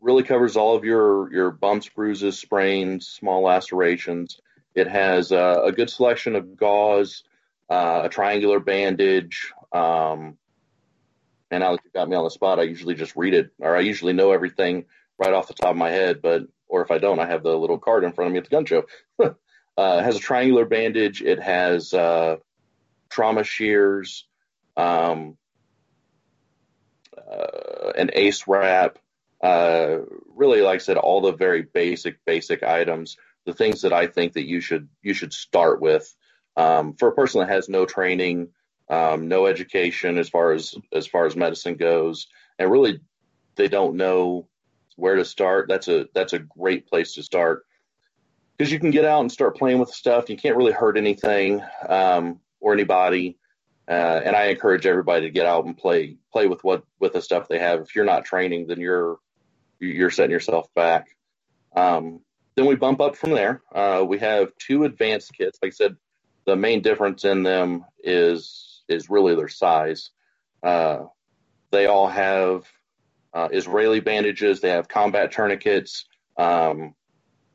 [0.00, 4.40] really covers all of your your bumps, bruises, sprains, small lacerations.
[4.74, 7.24] It has uh, a good selection of gauze,
[7.68, 10.38] uh, a triangular bandage, um,
[11.50, 13.76] and now that you've got me on the spot, I usually just read it, or
[13.76, 14.86] I usually know everything
[15.18, 16.20] right off the top of my head.
[16.22, 18.44] But or if I don't, I have the little card in front of me at
[18.44, 18.84] the gun show.
[19.22, 19.32] uh,
[19.76, 21.22] it has a triangular bandage.
[21.22, 22.36] It has uh,
[23.10, 24.26] trauma shears,
[24.76, 25.36] um,
[27.16, 28.98] uh, an ace wrap.
[29.42, 29.98] Uh,
[30.34, 33.16] really, like I said, all the very basic, basic items.
[33.44, 36.14] The things that I think that you should you should start with
[36.56, 38.48] um, for a person that has no training
[38.88, 42.26] um, no education as far as as far as medicine goes,
[42.58, 43.00] and really
[43.56, 44.48] they don't know
[44.96, 45.68] where to start.
[45.68, 47.64] That's a that's a great place to start
[48.56, 50.28] because you can get out and start playing with stuff.
[50.30, 53.36] You can't really hurt anything um, or anybody.
[53.86, 57.20] Uh, and I encourage everybody to get out and play play with what with the
[57.20, 57.80] stuff they have.
[57.80, 59.18] If you're not training, then you're
[59.78, 61.08] you're setting yourself back.
[61.76, 62.20] Um,
[62.54, 63.62] then we bump up from there.
[63.74, 65.58] Uh, we have two advanced kits.
[65.60, 65.96] Like I said,
[66.46, 70.10] the main difference in them is is really their size.
[70.62, 71.04] Uh,
[71.70, 72.64] they all have
[73.34, 74.60] uh, Israeli bandages.
[74.60, 76.06] They have combat tourniquets.
[76.38, 76.94] Um,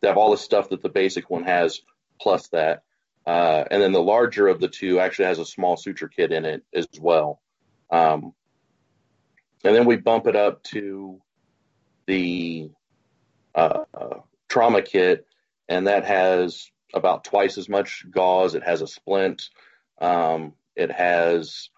[0.02, 1.82] they have all the stuff that the basic one has,
[2.22, 2.84] plus that.
[3.26, 6.46] Uh, and then the larger of the two actually has a small suture kit in
[6.46, 7.42] it as well.
[7.92, 8.34] Um,
[9.64, 11.22] and then we bump it up to
[12.06, 12.72] the
[13.54, 13.84] uh,
[14.48, 15.26] trauma kit,
[15.68, 18.56] and that has about twice as much gauze.
[18.56, 19.50] It has a splint.
[20.00, 21.70] Um, it has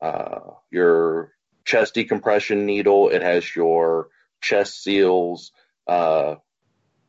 [0.00, 1.32] uh, your
[1.68, 3.10] chest decompression needle.
[3.10, 4.08] It has your
[4.40, 5.52] chest seals.
[5.86, 6.36] Uh,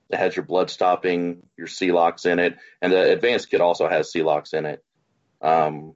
[0.10, 4.12] it has your blood stopping, your Celox in it, and the advanced kit also has
[4.12, 4.84] Celox in it.
[5.42, 5.94] Um,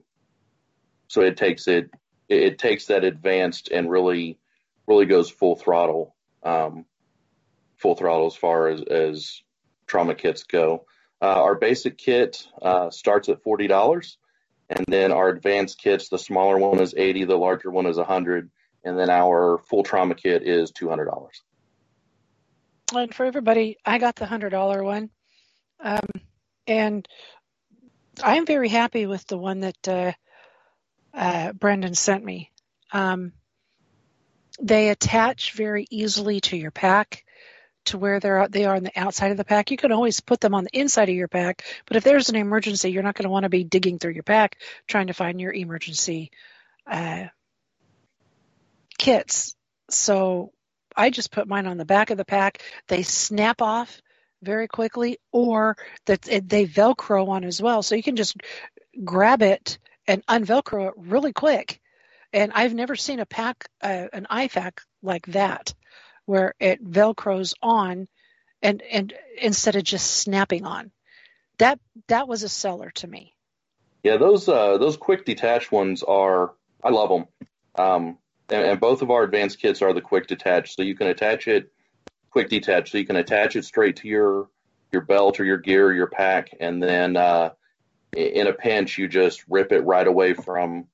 [1.08, 1.90] so it takes it,
[2.28, 4.38] it takes that advanced and really,
[4.86, 6.86] really goes full throttle, um,
[7.76, 9.42] full throttle as far as, as
[9.86, 10.86] trauma kits go.
[11.20, 14.16] Uh, our basic kit uh, starts at forty dollars.
[14.74, 18.50] And then our advanced kits, the smaller one is 80, the larger one is 100.
[18.84, 21.40] and then our full trauma kit is two hundred dollars.
[22.94, 25.10] And for everybody, I got the hundred dollar one,
[25.80, 26.06] um,
[26.66, 27.08] and
[28.22, 30.12] I'm very happy with the one that uh,
[31.14, 32.50] uh, Brendan sent me.
[32.92, 33.32] Um,
[34.60, 37.23] they attach very easily to your pack
[37.86, 39.70] to where they're they are on the outside of the pack.
[39.70, 42.36] You can always put them on the inside of your pack, but if there's an
[42.36, 45.40] emergency, you're not going to want to be digging through your pack trying to find
[45.40, 46.30] your emergency
[46.86, 47.24] uh,
[48.98, 49.54] kits.
[49.90, 50.52] So
[50.96, 52.62] I just put mine on the back of the pack.
[52.88, 54.00] They snap off
[54.42, 57.82] very quickly, or that they Velcro on as well.
[57.82, 58.36] So you can just
[59.02, 61.80] grab it and unvelcro it really quick.
[62.32, 65.72] And I've never seen a pack, uh, an IFAK like that,
[66.26, 68.08] where it Velcros on,
[68.62, 70.90] and and instead of just snapping on.
[71.58, 73.34] That that was a seller to me.
[74.02, 77.26] Yeah, those uh, those quick detach ones are I love them.
[77.76, 78.18] Um,
[78.50, 81.48] and, and both of our advanced kits are the quick detach, so you can attach
[81.48, 81.70] it
[82.30, 84.48] quick detach, so you can attach it straight to your
[84.92, 87.50] your belt or your gear or your pack, and then uh,
[88.16, 90.86] in a pinch you just rip it right away from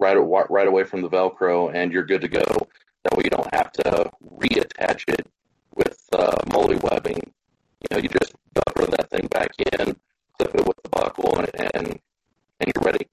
[0.00, 2.65] right right away from the Velcro, and you're good to go.
[3.06, 5.28] That way you don't have to reattach it
[5.76, 7.20] with uh, MOLLE webbing.
[7.80, 9.94] You know, you just Velcro that thing back in,
[10.36, 12.00] clip it with the buckle, and and,
[12.58, 13.06] and you're ready.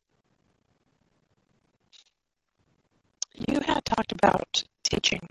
[3.36, 5.30] You had talked about teaching.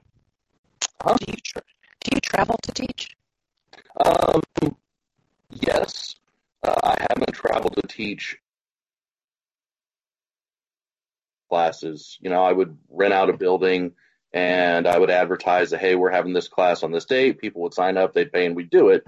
[1.02, 1.16] Huh?
[1.18, 1.62] Do you tra-
[2.04, 3.16] do you travel to teach?
[4.04, 4.42] Um,
[5.50, 6.14] yes,
[6.62, 8.38] uh, I haven't traveled to teach
[11.50, 12.16] classes.
[12.20, 13.94] You know, I would rent out a building
[14.32, 17.38] and I would advertise that, hey, we're having this class on this date.
[17.38, 19.04] People would sign up, they'd pay, and we'd do it.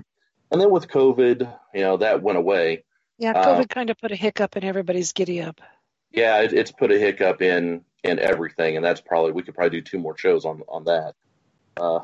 [0.51, 2.85] And then with COVID, you know, that went away.
[3.19, 5.61] Yeah, COVID um, kind of put a hiccup in everybody's giddy up.
[6.13, 9.81] Yeah, it, it's put a hiccup in in everything, and that's probably we could probably
[9.81, 11.15] do two more shows on on that.
[11.77, 12.01] Uh,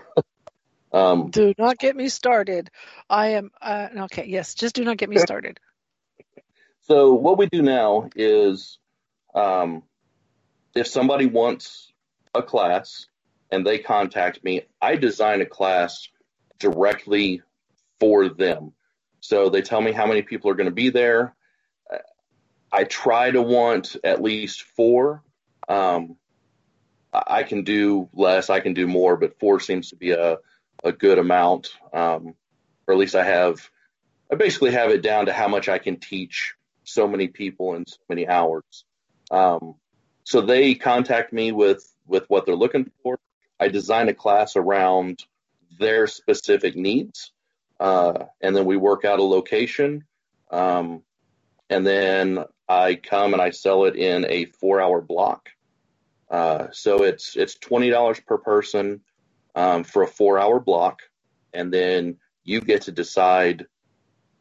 [0.93, 2.71] um, do not get me started.
[3.09, 4.27] I am uh, okay.
[4.27, 5.61] Yes, just do not get me started.
[6.83, 8.79] So what we do now is,
[9.35, 9.83] um,
[10.75, 11.93] if somebody wants
[12.35, 13.07] a class
[13.51, 16.09] and they contact me, I design a class
[16.59, 17.43] directly
[17.99, 18.73] for them.
[19.21, 21.35] So they tell me how many people are going to be there.
[22.73, 25.23] I try to want at least four
[25.71, 26.17] um,
[27.13, 30.39] I can do less, I can do more, but four seems to be a,
[30.83, 31.71] a good amount.
[31.93, 32.35] Um,
[32.87, 33.69] or at least I have,
[34.31, 37.87] I basically have it down to how much I can teach so many people in
[37.87, 38.85] so many hours.
[39.31, 39.77] Um,
[40.25, 43.19] so they contact me with, with what they're looking for.
[43.61, 45.25] I design a class around
[45.79, 47.33] their specific needs.
[47.79, 50.05] Uh, and then we work out a location.
[50.51, 51.03] Um,
[51.69, 55.51] and then I come and I sell it in a four hour block.
[56.31, 59.01] Uh, so it's it's twenty dollars per person
[59.55, 61.03] um, for a four hour block,
[61.53, 63.67] and then you get to decide.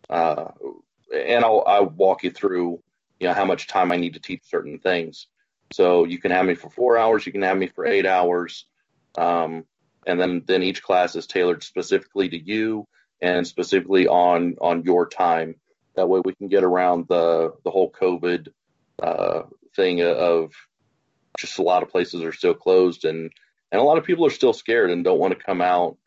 [0.10, 0.52] Uh,
[1.14, 2.82] and I'll, I'll walk you through,
[3.20, 5.28] you know, how much time I need to teach certain things.
[5.72, 8.66] So you can have me for four hours, you can have me for eight hours,
[9.18, 9.66] um,
[10.06, 12.88] and then then each class is tailored specifically to you
[13.22, 15.56] and specifically on on your time.
[15.96, 18.50] That way we can get around the the whole COVID
[19.02, 19.44] uh,
[19.76, 20.52] thing of
[21.38, 23.32] just a lot of places are still closed and
[23.72, 25.98] and a lot of people are still scared and don't want to come out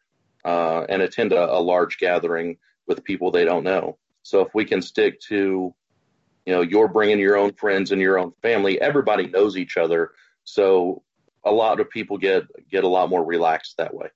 [0.44, 3.98] uh, and attend a, a, large gathering with people they don't know.
[4.24, 5.72] So if we can stick to,
[6.44, 10.10] you know, you're bringing your own friends and your own family, everybody knows each other.
[10.42, 11.02] So
[11.44, 14.08] a lot of people get get a lot more relaxed that way.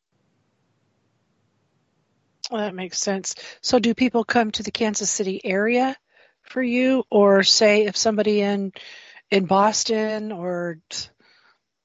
[2.50, 3.34] Well, that makes sense.
[3.60, 5.96] So do people come to the Kansas City area
[6.42, 8.72] for you, or say if somebody in
[9.30, 10.78] in Boston or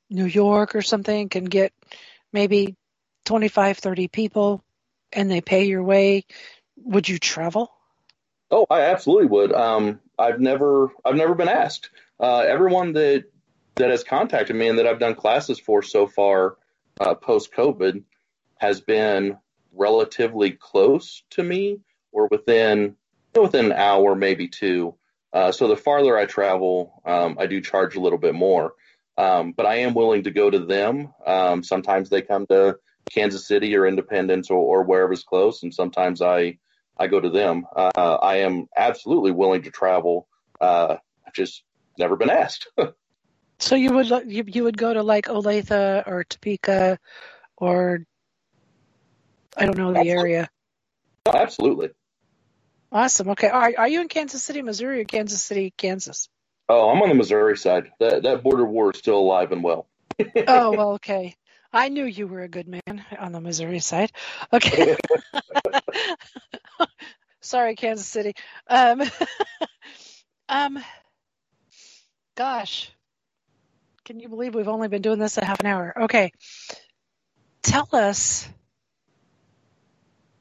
[0.10, 1.74] New York or something can get
[2.32, 2.76] maybe
[3.26, 4.64] 25, 30 people
[5.12, 6.26] and they pay your way,
[6.78, 7.72] would you travel?
[8.50, 9.54] Oh, I absolutely would.
[9.54, 11.90] Um, I've never, I've never been asked.
[12.20, 13.26] Uh, everyone that
[13.82, 16.58] that has contacted me and that I've done classes for so far,
[17.00, 18.04] uh, post COVID,
[18.58, 19.38] has been
[19.74, 21.80] relatively close to me
[22.12, 22.96] or within
[23.36, 24.96] within an hour, maybe two.
[25.34, 28.74] Uh, so the farther I travel, um, I do charge a little bit more.
[29.18, 31.14] Um, but I am willing to go to them.
[31.26, 32.78] Um, sometimes they come to
[33.10, 36.58] Kansas City or Independence or, or wherever's close, and sometimes I
[36.98, 37.66] I go to them.
[37.76, 40.28] Uh, I am absolutely willing to travel.
[40.60, 41.64] Uh, I've just
[41.98, 42.70] never been asked.
[43.62, 45.72] so you would you, you would go to like Olathe
[46.08, 46.98] or Topeka
[47.58, 48.04] or
[49.56, 50.34] I don't know the absolutely.
[50.34, 50.50] area.
[51.28, 51.90] Oh, absolutely.
[52.92, 53.30] Awesome.
[53.30, 53.48] Okay.
[53.48, 56.28] Are, are you in Kansas City, Missouri, or Kansas City, Kansas?
[56.68, 57.92] Oh, I'm on the Missouri side.
[58.00, 59.88] That that border war is still alive and well.
[60.48, 61.36] oh, well, okay.
[61.72, 64.12] I knew you were a good man on the Missouri side.
[64.52, 64.98] Okay.
[67.42, 68.34] Sorry, Kansas City.
[68.68, 69.02] Um,
[70.50, 70.80] um,
[72.36, 72.92] gosh,
[74.06, 76.04] can you believe we've only been doing this a half an hour?
[76.04, 76.32] Okay.
[77.62, 78.48] Tell us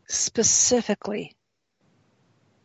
[0.09, 1.37] specifically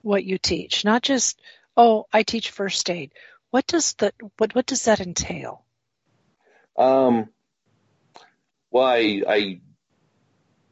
[0.01, 1.39] what you teach, not just,
[1.75, 3.11] oh, I teach first aid.
[3.51, 5.63] What does the what what does that entail?
[6.77, 7.29] Um,
[8.71, 9.61] well, I, I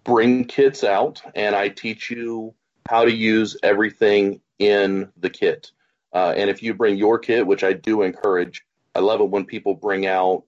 [0.04, 2.54] bring kits out and I teach you
[2.88, 5.72] how to use everything in the kit.
[6.12, 9.46] Uh, and if you bring your kit, which I do encourage, I love it when
[9.46, 10.44] people bring out.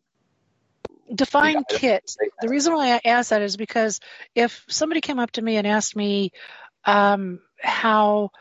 [1.14, 2.16] Define kit.
[2.42, 4.00] The reason why I ask that is because
[4.34, 6.32] if somebody came up to me and asked me
[6.84, 8.32] um, how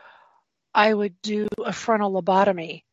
[0.73, 2.83] I would do a frontal lobotomy,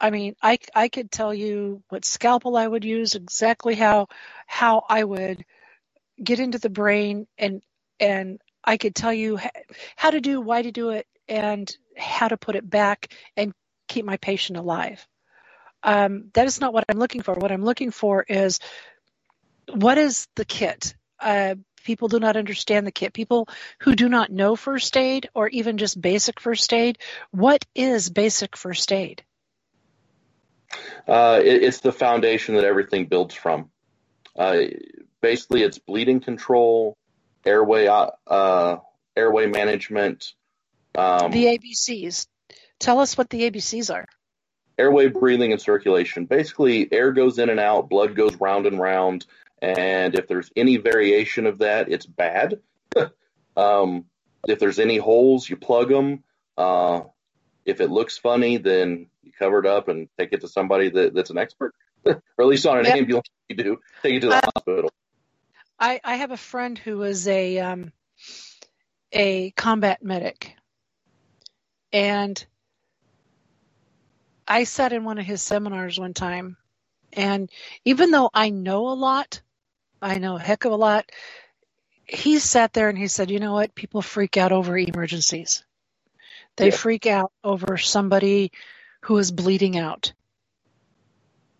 [0.00, 4.08] I mean, I, I could tell you what scalpel I would use, exactly how
[4.46, 5.44] how I would
[6.22, 7.62] get into the brain, and
[7.98, 9.38] and I could tell you
[9.96, 13.52] how to do, why to do it, and how to put it back and
[13.88, 15.06] keep my patient alive.
[15.82, 17.34] Um, that is not what I'm looking for.
[17.34, 18.60] What I'm looking for is
[19.72, 20.94] what is the kit?
[21.20, 23.12] Uh, people do not understand the kit.
[23.12, 23.48] People
[23.80, 26.98] who do not know first aid or even just basic first aid,
[27.30, 29.22] what is basic first aid?
[31.06, 33.70] Uh, it, it's the foundation that everything builds from.
[34.36, 34.64] Uh,
[35.20, 36.96] basically, it's bleeding control,
[37.44, 38.76] airway uh, uh
[39.16, 40.32] airway management.
[40.94, 42.26] Um, the ABCs.
[42.78, 44.06] Tell us what the ABCs are.
[44.78, 46.24] Airway breathing and circulation.
[46.24, 49.26] Basically, air goes in and out, blood goes round and round,
[49.60, 52.60] and if there's any variation of that, it's bad.
[53.56, 54.04] um,
[54.46, 56.22] if there's any holes, you plug them.
[56.56, 57.02] Uh,
[57.64, 61.14] if it looks funny, then you cover it up and take it to somebody that,
[61.14, 62.96] that's an expert, or at least on an yep.
[62.96, 63.28] ambulance.
[63.48, 64.90] You do take it to the uh, hospital.
[65.78, 67.92] I, I have a friend who was a um,
[69.12, 70.54] a combat medic,
[71.92, 72.44] and
[74.48, 76.56] I sat in one of his seminars one time,
[77.12, 77.50] and
[77.84, 79.42] even though I know a lot,
[80.00, 81.10] I know a heck of a lot.
[82.04, 83.74] He sat there and he said, "You know what?
[83.74, 85.64] People freak out over emergencies.
[86.56, 86.76] They yeah.
[86.76, 88.52] freak out over somebody
[89.02, 90.12] who is bleeding out.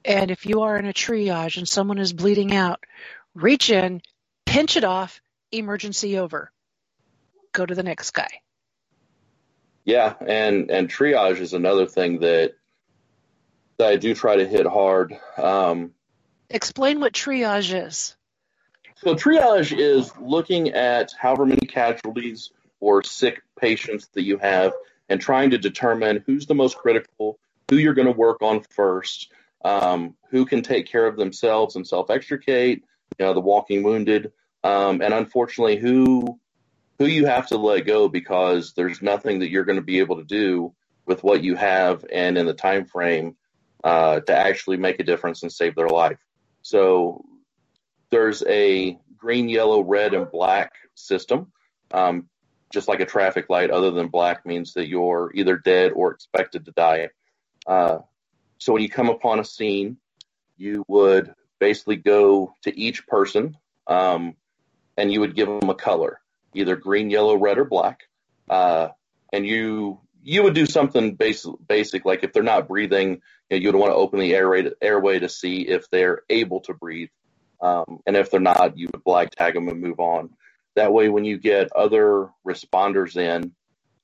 [0.04, 2.82] And if you are in a triage and someone is bleeding out,
[3.34, 4.00] reach in,
[4.46, 5.20] pinch it off,
[5.52, 6.50] emergency over.
[7.52, 8.40] Go to the next guy.
[9.84, 12.57] Yeah, and and triage is another thing that that
[13.80, 15.16] I do try to hit hard.
[15.36, 15.92] Um,
[16.50, 18.16] Explain what triage is.
[18.96, 24.72] So triage is looking at however many casualties or sick patients that you have
[25.08, 27.38] and trying to determine who's the most critical,
[27.70, 29.30] who you're going to work on first,
[29.64, 32.82] um, who can take care of themselves and self extricate,
[33.18, 34.32] you know, the walking wounded,
[34.64, 36.40] um, and unfortunately, who
[36.98, 40.16] who you have to let go because there's nothing that you're going to be able
[40.16, 40.74] to do
[41.06, 43.36] with what you have and in the time frame
[43.84, 46.18] uh, to actually make a difference and save their life.
[46.62, 47.24] So
[48.10, 51.52] there's a green, yellow, red, and black system.
[51.90, 52.28] Um,
[52.70, 56.66] just like a traffic light, other than black means that you're either dead or expected
[56.66, 57.08] to die.
[57.66, 57.98] Uh,
[58.58, 59.96] so when you come upon a scene,
[60.56, 64.34] you would basically go to each person um,
[64.96, 66.20] and you would give them a color,
[66.54, 68.00] either green, yellow, red, or black.
[68.50, 68.88] Uh,
[69.32, 73.78] and you you would do something basic, basic like if they're not breathing, you, would
[73.78, 77.10] want to open the airway to, airway to see if they're able to breathe.
[77.60, 80.30] Um, and if they're not, you would black tag them and move on.
[80.76, 83.52] That way, when you get other responders in,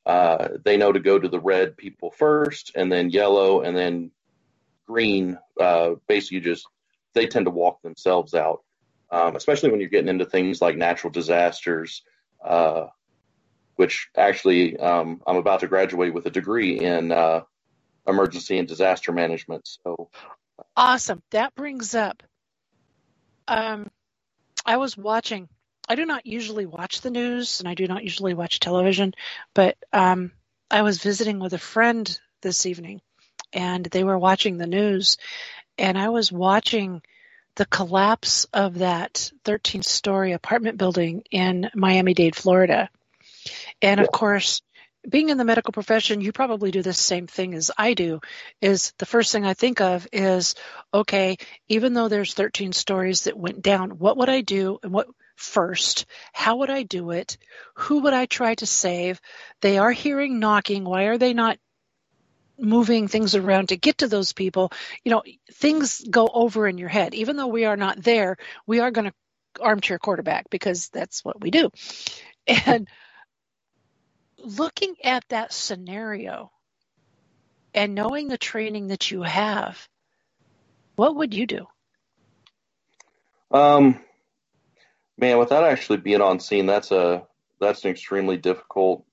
[0.06, 4.10] uh, they know to go to the red people first, and then yellow, and then
[4.86, 5.38] green.
[5.58, 6.66] Uh, basically, just
[7.14, 8.62] they tend to walk themselves out,
[9.10, 12.02] um, especially when you're getting into things like natural disasters,
[12.44, 12.86] uh,
[13.76, 17.42] which actually um, I'm about to graduate with a degree in uh,
[18.06, 19.68] emergency and disaster management.
[19.84, 20.10] So
[20.76, 21.22] awesome!
[21.30, 22.22] That brings up.
[23.46, 23.90] Um,
[24.64, 25.48] I was watching
[25.88, 29.12] I do not usually watch the news and I do not usually watch television,
[29.52, 30.32] but um,
[30.70, 33.00] I was visiting with a friend this evening
[33.52, 35.18] and they were watching the news
[35.76, 37.02] and I was watching
[37.56, 42.88] the collapse of that 13 story apartment building in Miami Dade, Florida.
[43.82, 44.62] And of course,
[45.08, 48.20] being in the medical profession, you probably do the same thing as I do.
[48.60, 50.54] Is the first thing I think of is,
[50.92, 51.36] okay,
[51.68, 56.06] even though there's 13 stories that went down, what would I do and what first?
[56.32, 57.36] How would I do it?
[57.74, 59.20] Who would I try to save?
[59.60, 60.84] They are hearing knocking.
[60.84, 61.58] Why are they not
[62.58, 64.72] moving things around to get to those people,
[65.04, 65.22] you know,
[65.52, 67.14] things go over in your head.
[67.14, 69.14] Even though we are not there, we are going to
[69.60, 71.70] armchair quarterback because that's what we do.
[72.66, 72.90] And
[74.44, 76.50] looking at that scenario
[77.72, 79.88] and knowing the training that you have,
[80.96, 81.66] what would you do?
[83.50, 84.00] Um,
[85.18, 87.26] man, without actually being on scene, that's a
[87.60, 89.04] that's an extremely difficult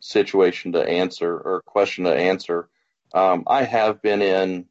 [0.00, 2.68] situation to answer or question to answer.
[3.14, 4.66] Um, I have been in,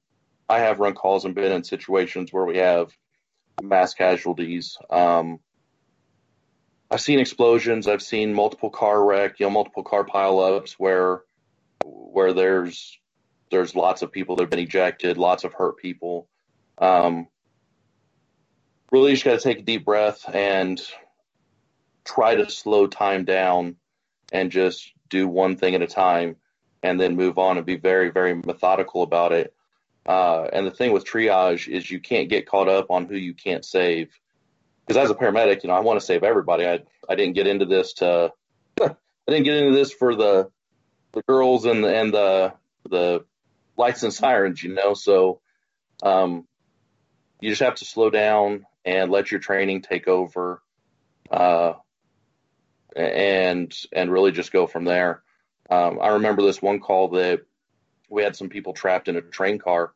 [0.50, 2.92] I have run calls and been in situations where we have
[3.62, 4.78] mass casualties.
[4.90, 5.40] Um,
[6.92, 7.88] I've seen explosions.
[7.88, 11.22] I've seen multiple car wreck, you know, multiple car pileups where
[11.86, 13.00] where there's
[13.50, 16.28] there's lots of people that have been ejected, lots of hurt people.
[16.78, 17.28] Um,
[18.92, 20.82] really, just got to take a deep breath and
[22.04, 23.78] try to slow time down
[24.34, 26.36] and just do one thing at a time
[26.84, 29.54] and then move on and be very, very methodical about it.
[30.06, 33.34] Uh, and the thing with triage is you can't get caught up on who you
[33.34, 34.10] can't save.
[34.92, 36.68] Because as a paramedic, you know, I want to save everybody.
[36.68, 38.34] I I didn't get into this to
[38.82, 38.92] I
[39.26, 40.52] didn't get into this for the
[41.14, 42.54] the girls and the and the
[42.90, 43.24] the
[43.78, 44.94] lights and sirens, you know.
[44.94, 45.40] So
[46.04, 46.46] um,
[47.40, 50.62] you just have to slow down and let your training take over,
[51.32, 51.76] uh,
[52.94, 55.24] and and really just go from there.
[55.70, 57.44] Um, I remember this one call that
[58.10, 59.94] we had some people trapped in a train car,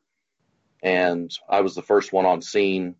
[0.82, 2.96] and I was the first one on scene.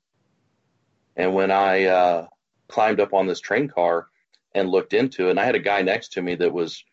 [1.16, 2.28] And when I uh,
[2.68, 4.08] climbed up on this train car
[4.54, 6.84] and looked into it, and I had a guy next to me that was,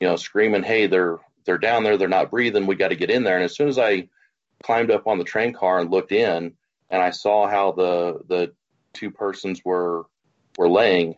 [0.00, 3.10] you know, screaming, "Hey, they're they're down there, they're not breathing, we got to get
[3.10, 4.08] in there." And as soon as I
[4.62, 6.54] climbed up on the train car and looked in,
[6.90, 8.52] and I saw how the the
[8.92, 10.06] two persons were
[10.56, 11.16] were laying,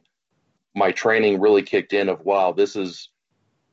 [0.74, 2.08] my training really kicked in.
[2.08, 3.08] Of wow, this is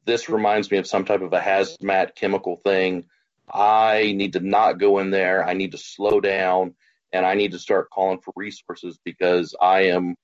[0.05, 3.05] this reminds me of some type of a hazmat chemical thing.
[3.51, 5.45] I need to not go in there.
[5.45, 6.75] I need to slow down
[7.17, 10.15] and I need to start calling for resources because I am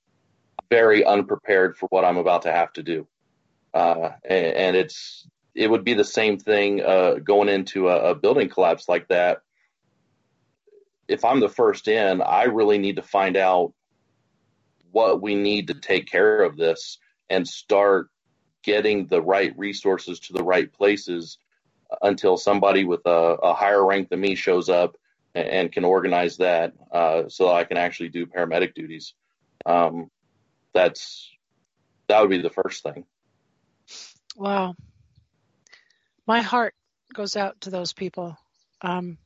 [0.69, 3.07] very unprepared for what I'm about to have to do.
[3.73, 8.15] Uh, and, and, it's it would be the same thing uh, going into a, a
[8.15, 9.39] building collapse like that.
[11.07, 13.73] If I'm the first in, I really need to find out
[14.91, 18.09] what we need to take care of this and start
[18.63, 21.39] getting the right resources to the right places
[22.03, 23.09] until somebody with a,
[23.41, 24.95] a higher rank than me shows up
[25.35, 29.13] and, can organize that uh, so that I can actually do paramedic duties.
[29.65, 30.09] Um,
[30.73, 31.29] that's
[32.07, 33.05] that would be the first thing.
[34.35, 34.75] Wow.
[36.25, 36.73] My heart
[37.13, 38.37] goes out to those people.
[38.81, 39.17] Um,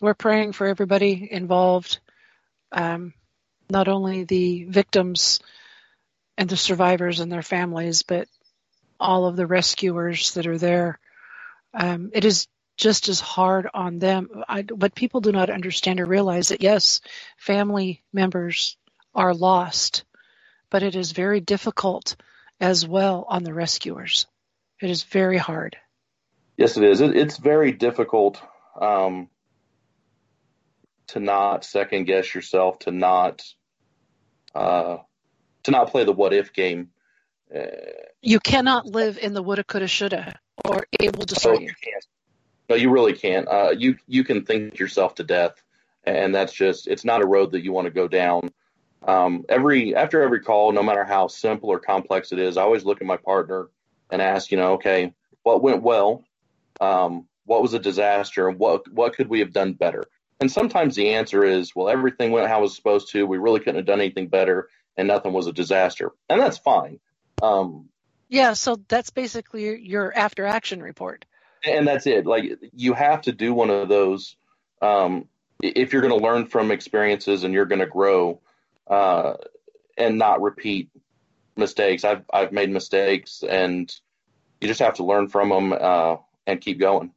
[0.00, 2.00] we're praying for everybody involved,
[2.72, 3.14] um,
[3.70, 5.40] not only the victims
[6.36, 8.28] and the survivors and their families, but
[8.98, 10.98] all of the rescuers that are there.
[11.74, 14.44] Um, it is just as hard on them.
[14.48, 17.00] I, but people do not understand or realize that yes,
[17.36, 18.76] family members
[19.14, 20.04] are lost,
[20.70, 22.16] but it is very difficult
[22.60, 24.26] as well on the rescuers.
[24.80, 25.76] It is very hard.
[26.56, 27.00] Yes, it is.
[27.00, 28.40] It, it's very difficult
[28.80, 29.28] um,
[31.08, 33.42] to not second guess yourself, to not
[34.54, 34.98] uh,
[35.64, 36.90] to not play the what if game
[38.22, 41.72] you cannot live in the woulda, coulda, shoulda, or it will destroy you.
[41.82, 42.06] Can't.
[42.72, 43.46] No, you really can't.
[43.46, 45.62] Uh, you you can think yourself to death,
[46.04, 48.50] and that's just it's not a road that you want to go down.
[49.06, 52.82] Um, every after every call, no matter how simple or complex it is, I always
[52.82, 53.68] look at my partner
[54.10, 55.12] and ask, you know, okay,
[55.42, 56.24] what went well,
[56.80, 60.04] um, what was a disaster, and what what could we have done better?
[60.40, 63.26] And sometimes the answer is, well, everything went how it was supposed to.
[63.26, 67.00] We really couldn't have done anything better, and nothing was a disaster, and that's fine.
[67.42, 67.90] Um,
[68.30, 71.26] yeah, so that's basically your after action report.
[71.64, 72.26] And that's it.
[72.26, 72.44] Like
[72.74, 74.36] you have to do one of those
[74.80, 75.28] um,
[75.62, 78.40] if you're going to learn from experiences and you're going to grow
[78.88, 79.34] uh,
[79.96, 80.90] and not repeat
[81.56, 82.04] mistakes.
[82.04, 83.92] I've I've made mistakes and
[84.60, 87.12] you just have to learn from them uh, and keep going.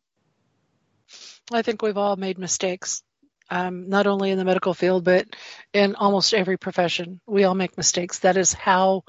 [1.51, 3.03] I think we've all made mistakes,
[3.49, 5.27] um, not only in the medical field, but
[5.73, 7.21] in almost every profession.
[7.27, 8.19] We all make mistakes.
[8.19, 9.03] That is how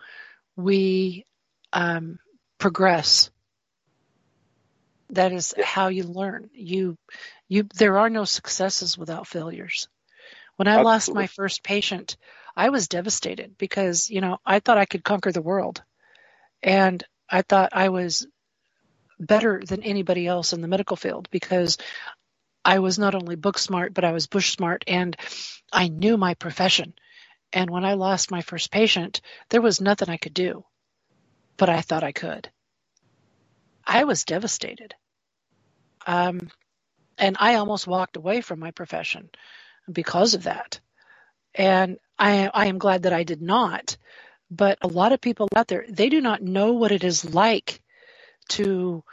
[0.54, 1.24] we
[1.72, 2.18] um,
[2.58, 3.30] progress.
[5.10, 6.50] That is how you learn.
[6.52, 6.96] You,
[7.48, 7.64] you.
[7.74, 9.88] There are no successes without failures.
[10.56, 10.92] When I Absolutely.
[10.92, 12.16] lost my first patient,
[12.56, 15.82] I was devastated because you know I thought I could conquer the world,
[16.62, 18.26] and I thought I was
[19.18, 21.78] better than anybody else in the medical field because
[22.64, 25.16] I was not only book smart, but I was bush smart and
[25.72, 26.94] I knew my profession.
[27.52, 30.64] And when I lost my first patient, there was nothing I could do,
[31.56, 32.50] but I thought I could.
[33.86, 34.94] I was devastated.
[36.06, 36.40] Um,
[37.18, 39.30] And I almost walked away from my profession
[39.90, 40.80] because of that.
[41.54, 43.96] And I, I am glad that I did not.
[44.50, 47.82] But a lot of people out there, they do not know what it is like
[48.50, 49.04] to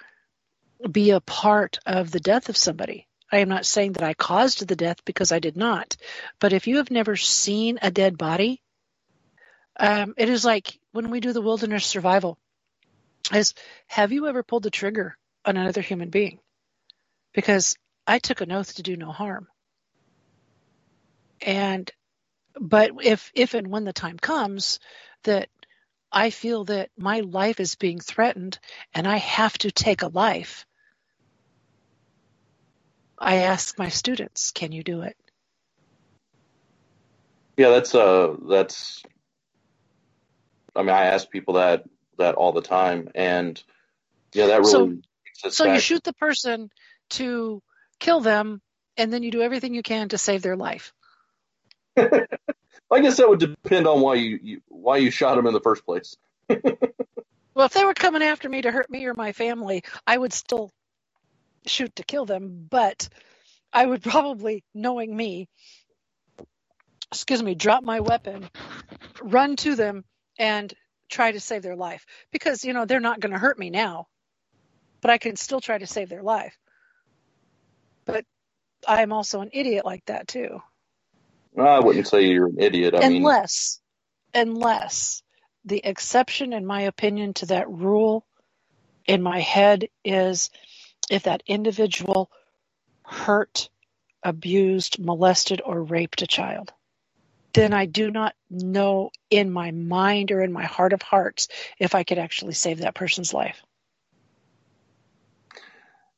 [0.92, 3.08] be a part of the death of somebody.
[3.32, 5.98] I am not saying that I caused the death because I did not.
[6.40, 8.62] But if you have never seen a dead body,
[9.80, 12.38] um, it is like when we do the wilderness survival.
[13.32, 13.54] Is
[13.88, 16.40] have you ever pulled the trigger on another human being?
[17.34, 19.48] Because I took an oath to do no harm.
[21.42, 21.90] And
[22.60, 24.80] but if if and when the time comes
[25.24, 25.50] that
[26.12, 28.60] I feel that my life is being threatened
[28.94, 30.66] and I have to take a life,
[33.18, 35.18] I ask my students, can you do it?
[37.58, 39.04] Yeah, that's uh that's
[40.76, 41.86] I mean I ask people that
[42.18, 43.62] that all the time and
[44.34, 45.02] yeah, that really
[45.34, 46.70] So, so you shoot the person
[47.12, 47.62] to
[48.00, 48.62] kill them
[48.98, 50.94] and then you do everything you can to save their life.
[51.98, 55.62] I guess that would depend on why you, you why you shot them in the
[55.62, 56.16] first place.
[56.50, 60.34] well, if they were coming after me to hurt me or my family, I would
[60.34, 60.72] still
[61.66, 63.10] shoot to kill them, but
[63.72, 65.48] I would probably, knowing me,
[67.12, 68.50] excuse me, drop my weapon,
[69.22, 70.04] run to them,
[70.38, 70.74] and
[71.14, 72.06] try to save their life.
[72.32, 74.08] Because, you know, they're not going to hurt me now,
[75.02, 76.58] but I can still try to save their life.
[78.06, 78.26] But
[78.88, 80.62] I'm also an idiot like that, too.
[81.58, 82.96] I wouldn't say you're an idiot.
[82.96, 83.80] I unless,
[84.34, 84.50] mean...
[84.50, 85.24] unless
[85.64, 88.26] the exception, in my opinion, to that rule
[89.06, 90.50] in my head is
[91.10, 92.30] if that individual
[93.06, 93.70] hurt,
[94.24, 96.74] abused, molested, or raped a child.
[97.54, 101.48] Then I do not know in my mind or in my heart of hearts
[101.80, 103.62] if I could actually save that person's life.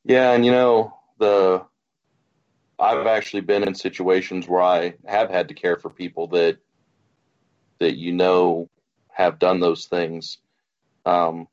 [0.06, 1.66] Yeah, and you know, the
[2.78, 6.58] I've actually been in situations where I have had to care for people that
[7.80, 8.70] that you know
[9.10, 10.38] have done those things.
[11.06, 11.48] Um,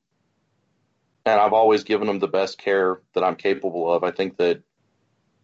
[1.24, 4.03] and I've always given them the best care that I'm capable of.
[4.03, 4.62] I think that,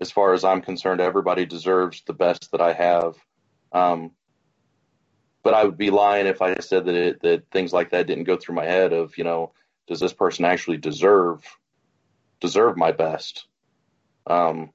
[0.00, 3.14] as far as I'm concerned, everybody deserves the best that I have.
[3.72, 4.12] Um,
[5.48, 8.24] but I would be lying if I said that it, that things like that didn't
[8.24, 8.92] go through my head.
[8.92, 9.52] Of you know,
[9.86, 11.42] does this person actually deserve
[12.38, 13.46] deserve my best?
[14.26, 14.74] Um,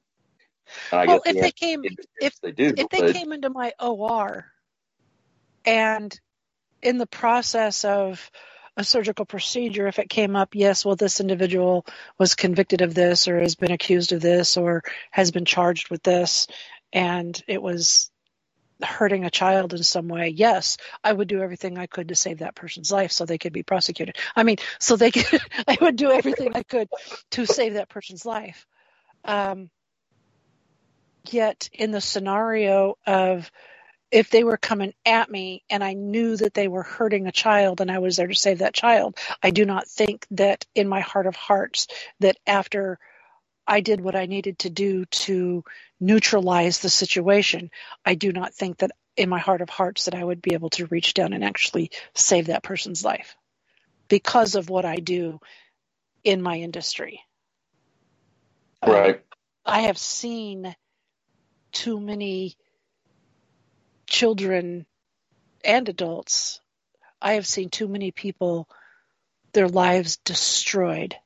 [0.90, 1.84] well, if they came,
[2.20, 3.14] if they do, if they but...
[3.14, 4.46] came into my OR,
[5.64, 6.20] and
[6.82, 8.28] in the process of
[8.76, 11.86] a surgical procedure, if it came up, yes, well, this individual
[12.18, 16.02] was convicted of this, or has been accused of this, or has been charged with
[16.02, 16.48] this,
[16.92, 18.10] and it was
[18.84, 22.38] hurting a child in some way, yes, I would do everything I could to save
[22.38, 24.16] that person's life so they could be prosecuted.
[24.34, 26.88] I mean, so they could, I would do everything I could
[27.32, 28.66] to save that person's life.
[29.24, 29.70] Um,
[31.30, 33.50] yet in the scenario of
[34.10, 37.80] if they were coming at me and I knew that they were hurting a child
[37.80, 41.00] and I was there to save that child, I do not think that in my
[41.00, 41.88] heart of hearts
[42.20, 42.98] that after
[43.66, 45.64] I did what I needed to do to
[46.04, 47.70] neutralize the situation,
[48.04, 50.70] I do not think that in my heart of hearts that I would be able
[50.70, 53.36] to reach down and actually save that person's life
[54.08, 55.40] because of what I do
[56.22, 57.20] in my industry.
[58.86, 59.22] Uh, right.
[59.64, 60.74] I have seen
[61.72, 62.56] too many
[64.06, 64.84] children
[65.64, 66.60] and adults.
[67.22, 68.68] I have seen too many people,
[69.52, 71.16] their lives destroyed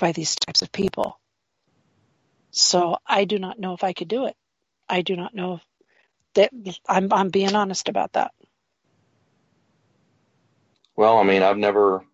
[0.00, 1.20] by these types of people.
[2.54, 4.36] So I do not know if I could do it.
[4.88, 5.60] I do not know
[6.34, 6.52] that
[6.88, 8.32] I'm, I'm being honest about that.
[10.94, 12.04] Well, I mean, I've never,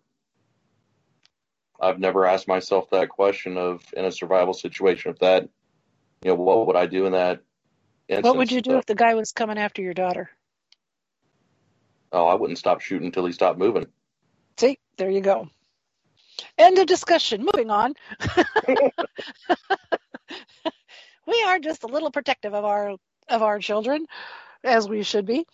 [1.79, 5.47] I've never asked myself that question of in a survival situation if that
[6.23, 7.41] you know, what would I do in that
[8.07, 8.25] instance?
[8.25, 10.31] What would you do if the guy was coming after your daughter?
[12.11, 13.85] Oh, I wouldn't stop shooting until he stopped moving.
[14.59, 15.49] See, there you go.
[16.57, 17.45] End of discussion.
[17.53, 17.93] Moving on.
[21.27, 22.95] we are just a little protective of our
[23.29, 24.05] of our children,
[24.63, 25.45] as we should be.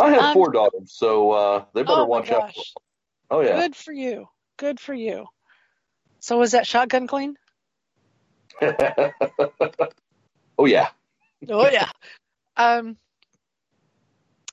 [0.00, 2.52] I have um, four daughters, so uh, they better oh watch out.
[3.30, 3.56] Oh yeah.
[3.60, 4.28] Good for you.
[4.56, 5.26] Good for you.
[6.20, 7.36] So was that shotgun clean?
[8.62, 8.72] oh
[10.64, 10.88] yeah.
[11.48, 11.90] oh yeah.
[12.56, 12.96] Um,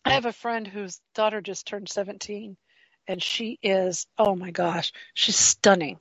[0.06, 2.58] I have a friend whose daughter just turned 17
[3.08, 6.00] and she is, oh my gosh, she's stunning.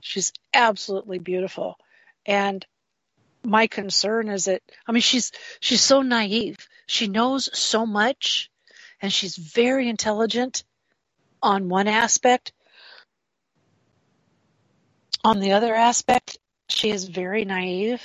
[0.00, 1.76] She's absolutely beautiful.
[2.26, 2.66] And
[3.44, 6.56] my concern is that, I mean, she's, she's so naive.
[6.86, 8.50] She knows so much
[9.00, 10.64] and she's very intelligent
[11.42, 12.52] on one aspect.
[15.24, 18.00] On the other aspect, she is very naive,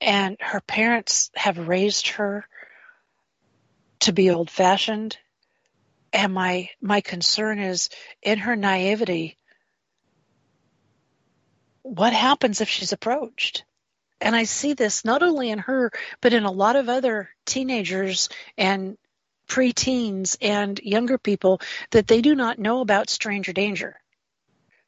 [0.00, 2.46] and her parents have raised her
[4.00, 5.16] to be old fashioned.
[6.12, 7.88] And my my concern is
[8.22, 9.38] in her naivety,
[11.90, 13.64] what happens if she's approached?
[14.20, 18.28] And I see this not only in her, but in a lot of other teenagers
[18.56, 18.96] and
[19.48, 21.60] preteens and younger people
[21.90, 23.96] that they do not know about stranger danger.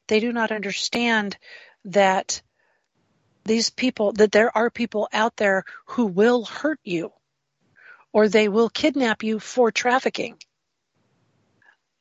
[0.07, 1.37] They do not understand
[1.85, 2.41] that
[3.43, 7.11] these people, that there are people out there who will hurt you
[8.13, 10.37] or they will kidnap you for trafficking.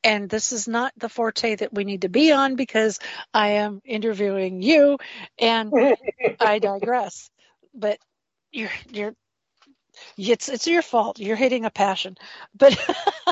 [0.04, 2.98] And this is not the forte that we need to be on because
[3.32, 4.98] I am interviewing you
[5.38, 5.72] and
[6.40, 7.30] I digress.
[7.74, 7.98] But
[8.50, 9.14] you're, you're,
[10.16, 11.18] it's, it's your fault.
[11.18, 12.16] You're hitting a passion,
[12.54, 12.76] but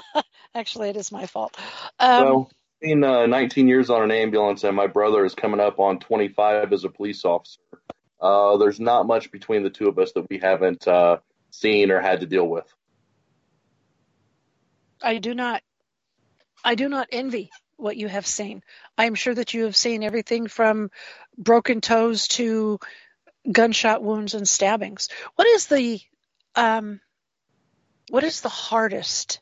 [0.55, 1.57] actually it is my fault.
[1.99, 2.51] Um, well,
[2.81, 6.73] been uh, 19 years on an ambulance, and my brother is coming up on 25
[6.73, 7.61] as a police officer.
[8.21, 11.19] Uh, there's not much between the two of us that we haven't uh,
[11.51, 12.67] seen or had to deal with.
[15.03, 15.63] I do not,
[16.65, 18.63] I do not envy what you have seen.
[18.99, 20.91] I am sure that you have seen everything from
[21.37, 22.79] broken toes to
[23.51, 25.09] gunshot wounds and stabbings.
[25.37, 26.01] What is the,
[26.55, 27.01] um,
[28.11, 29.41] what is the hardest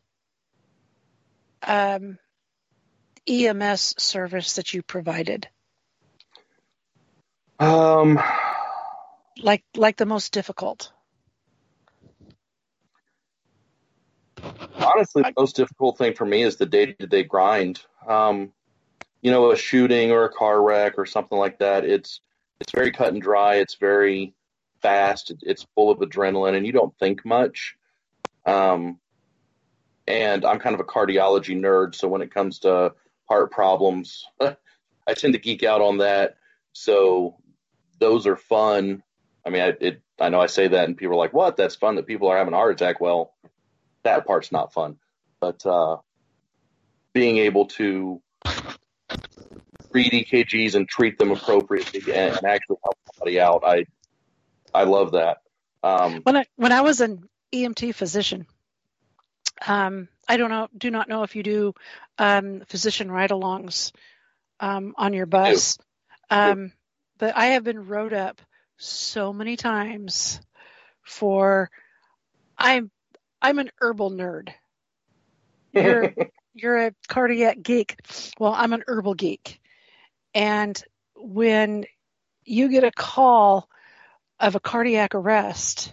[1.63, 2.19] um,
[3.29, 5.49] EMS service that you provided?
[7.59, 8.21] Um,
[9.43, 10.93] like like the most difficult.
[14.79, 17.83] Honestly, the most difficult thing for me is the day-to-day grind.
[18.07, 18.53] Um,
[19.23, 21.85] you know, a shooting or a car wreck or something like that.
[21.85, 22.21] It's
[22.61, 23.57] it's very cut and dry.
[23.57, 24.35] It's very
[24.81, 25.33] fast.
[25.43, 27.77] It's full of adrenaline, and you don't think much.
[28.47, 28.99] Um,
[30.07, 32.95] and I'm kind of a cardiology nerd, so when it comes to
[33.29, 34.25] heart problems.
[34.41, 36.37] I tend to geek out on that.
[36.73, 37.37] So
[37.99, 39.03] those are fun.
[39.45, 41.57] I mean, I, it, I know I say that and people are like, what?
[41.57, 43.01] That's fun that people are having a heart attack.
[43.01, 43.35] Well,
[44.05, 44.97] that part's not fun.
[45.41, 45.99] But uh,
[47.13, 48.21] being able to
[49.93, 53.85] read EKGs and treat them appropriately and, and actually help somebody out, I
[54.75, 55.39] I love that.
[55.83, 58.47] Um, when I when I was an EMT physician,
[59.67, 61.75] um, I don't know, do not know if you do
[62.19, 63.93] um, physician ride-alongs
[64.61, 65.79] um, on your bus,
[66.31, 66.73] um,
[67.17, 68.41] but I have been rode up
[68.77, 70.41] so many times
[71.03, 71.71] for.
[72.61, 72.91] I'm
[73.41, 74.51] I'm an herbal nerd.
[75.73, 76.15] You're
[76.55, 77.97] you're a cardiac geek.
[78.39, 79.61] Well, I'm an herbal geek,
[80.35, 80.81] and
[81.17, 81.85] when
[82.45, 83.69] you get a call
[84.41, 85.93] of a cardiac arrest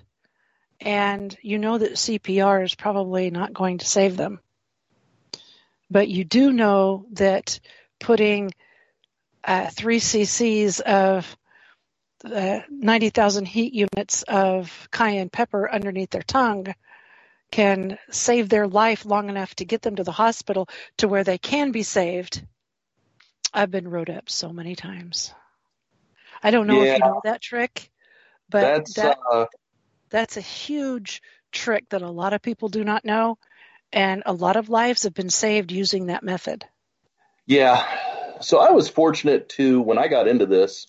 [0.80, 4.40] and you know that CPR is probably not going to save them.
[5.90, 7.60] But you do know that
[8.00, 8.52] putting
[9.44, 11.38] uh, three cc's of
[12.24, 16.74] uh, 90,000 heat units of cayenne pepper underneath their tongue
[17.56, 21.38] can save their life long enough to get them to the hospital to where they
[21.38, 22.46] can be saved.
[23.54, 25.34] I've been rode up so many times.
[26.44, 26.92] I don't know yeah.
[26.92, 27.90] if you know that trick,
[28.50, 29.46] but that's that, uh,
[30.10, 31.22] that's a huge
[31.54, 33.38] trick that a lot of people do not know.
[33.94, 36.66] And a lot of lives have been saved using that method.
[37.46, 37.88] Yeah.
[38.42, 40.88] So I was fortunate to, when I got into this,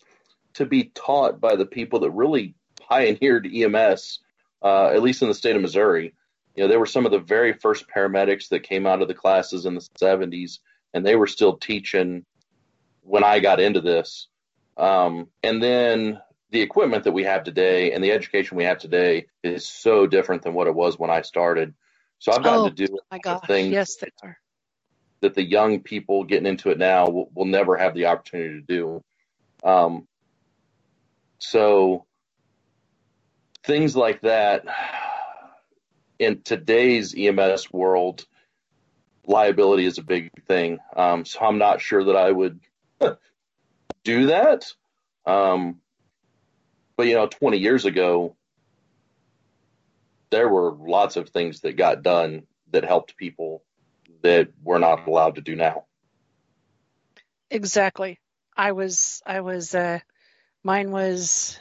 [0.54, 4.18] to be taught by the people that really pioneered EMS,
[4.64, 6.12] uh, at least in the state of Missouri.
[6.56, 9.14] You know, they were some of the very first paramedics that came out of the
[9.14, 10.58] classes in the 70s,
[10.94, 12.24] and they were still teaching
[13.02, 14.28] when I got into this.
[14.78, 16.18] Um, and then
[16.50, 20.42] the equipment that we have today and the education we have today is so different
[20.42, 21.74] than what it was when I started.
[22.18, 23.46] So I've gotten oh, to do my gosh.
[23.46, 24.38] things yes, they are.
[25.20, 28.66] that the young people getting into it now will, will never have the opportunity to
[28.66, 29.04] do.
[29.62, 30.08] Um,
[31.38, 32.06] so
[33.64, 34.64] things like that
[36.18, 38.24] in today's EMS world,
[39.26, 40.78] liability is a big thing.
[40.94, 42.60] Um, so I'm not sure that I would
[44.04, 44.66] do that.
[45.24, 45.80] Um,
[46.96, 48.36] but you know, 20 years ago,
[50.30, 53.62] there were lots of things that got done that helped people
[54.22, 55.84] that we're not allowed to do now.
[57.50, 58.18] Exactly.
[58.56, 60.00] I was, I was, uh,
[60.64, 61.58] mine was,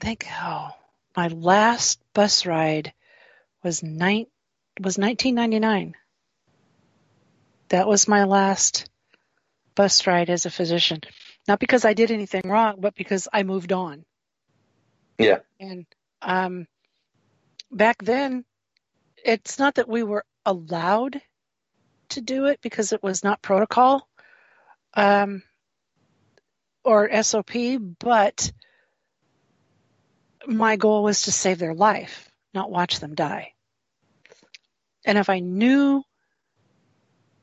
[0.00, 0.70] I think, oh,
[1.16, 2.92] my last bus ride
[3.68, 4.24] was nine,
[4.80, 5.94] was 1999.
[7.68, 8.88] That was my last
[9.74, 11.02] bus ride as a physician.
[11.46, 14.06] Not because I did anything wrong, but because I moved on.
[15.18, 15.40] Yeah.
[15.60, 15.84] And
[16.22, 16.66] um,
[17.70, 18.46] back then,
[19.22, 21.20] it's not that we were allowed
[22.10, 24.08] to do it because it was not protocol.
[24.94, 25.42] Um,
[26.84, 27.52] or SOP,
[27.98, 28.50] but
[30.46, 33.52] my goal was to save their life, not watch them die.
[35.04, 36.02] And if I knew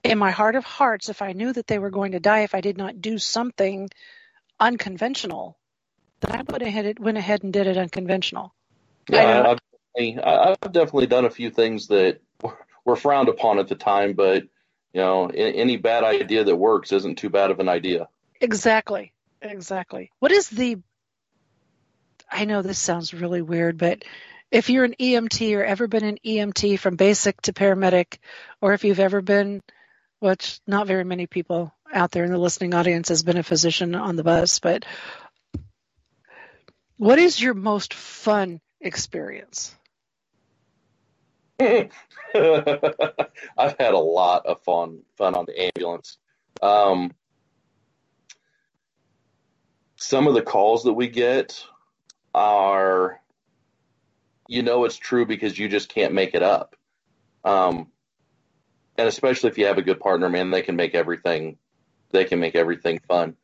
[0.03, 2.53] in my heart of hearts, if I knew that they were going to die if
[2.53, 3.89] I did not do something
[4.59, 5.57] unconventional,
[6.21, 8.53] then I would have went ahead and did it unconventional.
[9.09, 9.59] Yeah, I've
[9.95, 12.21] definitely, I've definitely done a few things that
[12.85, 14.43] were frowned upon at the time, but
[14.93, 18.07] you know, any bad idea that works isn't too bad of an idea.
[18.39, 19.11] Exactly.
[19.41, 20.11] Exactly.
[20.19, 20.77] What is the
[22.31, 24.03] I know this sounds really weird, but
[24.55, 28.19] if you're an EMT or ever been an EMT from basic to paramedic,
[28.61, 29.61] or if you've ever been,
[30.19, 33.95] which not very many people out there in the listening audience has been a physician
[33.95, 34.85] on the bus, but
[36.95, 39.75] what is your most fun experience?
[41.59, 41.89] I've
[42.33, 46.17] had a lot of fun fun on the ambulance.
[46.61, 47.11] Um,
[49.97, 51.61] some of the calls that we get
[52.33, 53.19] are,
[54.47, 56.75] you know, it's true because you just can't make it up.
[57.43, 57.91] Um,
[58.97, 61.57] and especially if you have a good partner, man, they can make everything,
[62.11, 63.35] they can make everything fun.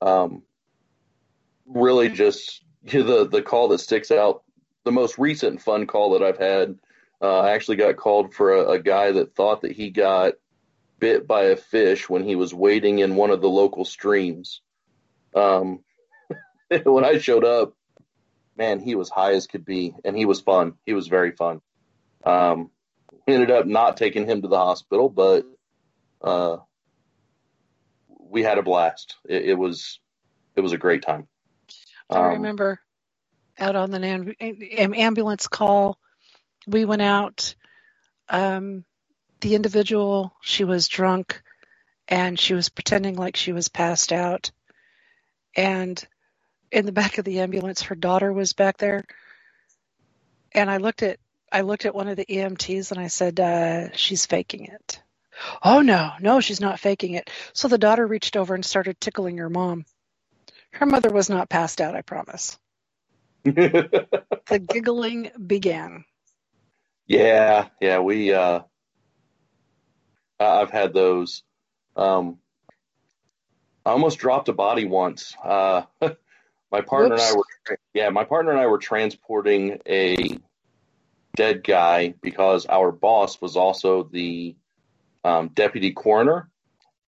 [0.00, 0.42] Um,
[1.66, 4.42] really, just the the call that sticks out,
[4.84, 6.78] the most recent fun call that I've had
[7.20, 10.34] uh, I actually got called for a, a guy that thought that he got
[10.98, 14.60] bit by a fish when he was wading in one of the local streams.
[15.34, 15.80] Um,
[16.84, 17.74] when I showed up,
[18.58, 20.74] man, he was high as could be, and he was fun.
[20.84, 21.60] He was very fun.
[22.24, 22.70] Um,
[23.26, 25.46] we ended up not taking him to the hospital, but
[26.20, 26.58] uh,
[28.08, 29.16] we had a blast.
[29.28, 30.00] It, it, was
[30.56, 31.28] it was a great time.
[32.10, 32.80] Um, I remember
[33.58, 34.04] out on the
[34.78, 35.98] ambulance call
[36.68, 37.54] we went out.
[38.28, 38.84] Um,
[39.40, 41.42] the individual, she was drunk
[42.06, 44.50] and she was pretending like she was passed out.
[45.56, 46.02] And
[46.72, 49.04] in the back of the ambulance, her daughter was back there.
[50.52, 51.18] And I looked at
[51.50, 55.00] I looked at one of the EMTs and I said, uh, "She's faking it."
[55.62, 57.30] Oh no, no, she's not faking it.
[57.52, 59.84] So the daughter reached over and started tickling her mom.
[60.72, 62.58] Her mother was not passed out, I promise.
[63.44, 66.04] the giggling began.
[67.06, 68.60] Yeah, yeah, we uh
[70.40, 71.42] I've had those.
[71.96, 72.38] Um
[73.86, 75.34] I almost dropped a body once.
[75.42, 75.82] Uh
[76.70, 77.22] my partner Whoops.
[77.22, 80.38] and I were yeah, my partner and I were transporting a
[81.36, 84.56] dead guy because our boss was also the
[85.24, 86.50] um, deputy coroner,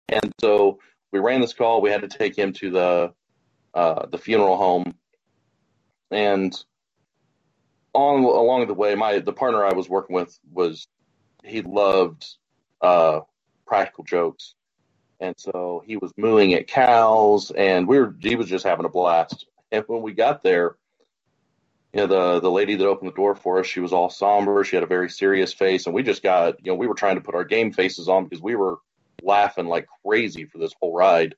[0.09, 0.79] and so
[1.11, 1.81] we ran this call.
[1.81, 3.13] We had to take him to the
[3.73, 4.95] uh, the funeral home,
[6.09, 6.53] and
[7.93, 10.87] on along the way, my the partner I was working with was
[11.43, 12.25] he loved
[12.81, 13.21] uh,
[13.65, 14.55] practical jokes,
[15.19, 18.89] and so he was mooing at cows, and we were he was just having a
[18.89, 19.45] blast.
[19.71, 20.75] And when we got there,
[21.93, 24.63] you know the the lady that opened the door for us, she was all somber.
[24.63, 27.15] She had a very serious face, and we just got you know we were trying
[27.15, 28.77] to put our game faces on because we were
[29.21, 31.35] laughing like crazy for this whole ride.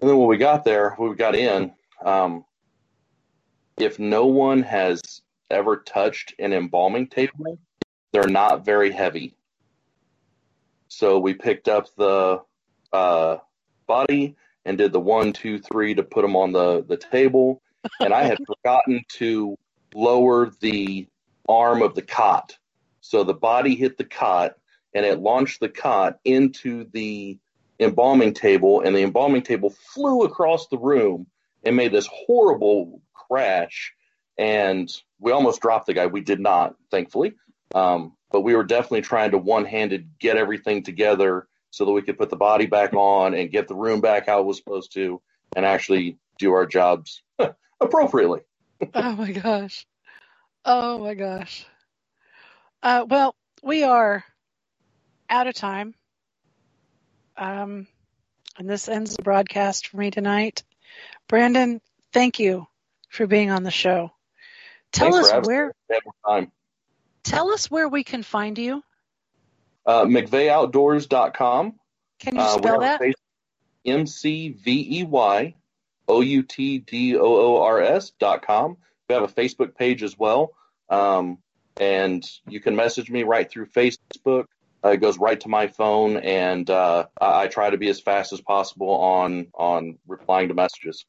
[0.00, 1.72] And then when we got there, we got in.
[2.04, 2.44] Um,
[3.78, 5.00] if no one has
[5.50, 7.58] ever touched an embalming table,
[8.12, 9.34] they're not very heavy.
[10.88, 12.42] So we picked up the
[12.92, 13.36] uh,
[13.86, 17.62] body and did the one, two, three to put them on the, the table.
[18.00, 19.56] And I had forgotten to
[19.94, 21.06] lower the
[21.48, 22.56] arm of the cot.
[23.00, 24.54] So the body hit the cot
[24.94, 27.38] and it launched the cot into the
[27.80, 31.26] embalming table, and the embalming table flew across the room
[31.64, 33.92] and made this horrible crash.
[34.38, 36.06] And we almost dropped the guy.
[36.06, 37.34] We did not, thankfully.
[37.74, 42.02] Um, but we were definitely trying to one handed get everything together so that we
[42.02, 44.92] could put the body back on and get the room back how it was supposed
[44.94, 45.20] to
[45.56, 47.22] and actually do our jobs
[47.80, 48.40] appropriately.
[48.94, 49.86] oh my gosh.
[50.64, 51.66] Oh my gosh.
[52.82, 54.24] Uh, well, we are
[55.28, 55.94] out of time.
[57.36, 57.86] Um,
[58.58, 60.64] and this ends the broadcast for me tonight.
[61.28, 61.80] Brandon,
[62.12, 62.66] thank you
[63.08, 64.12] for being on the show.
[64.92, 65.72] Tell Thanks us where.
[67.22, 68.82] Tell us where we can find you.
[69.86, 71.74] Uh, McVeyoutdoors.com.
[72.20, 73.00] Can you uh, spell uh, that?
[73.84, 75.54] M C V E Y
[76.06, 78.76] O U T D O O R S dot com.
[79.08, 80.52] We have a Facebook page as well.
[80.88, 81.38] Um,
[81.78, 84.44] and you can message me right through Facebook.
[84.84, 88.00] Uh, it goes right to my phone, and uh, I, I try to be as
[88.00, 91.04] fast as possible on on replying to messages.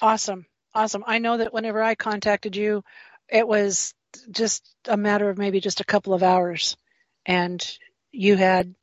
[0.00, 1.04] Awesome, awesome.
[1.06, 2.84] I know that whenever I contacted you,
[3.28, 3.94] it was
[4.30, 6.76] just a matter of maybe just a couple of hours,
[7.24, 7.60] and
[8.16, 8.74] you had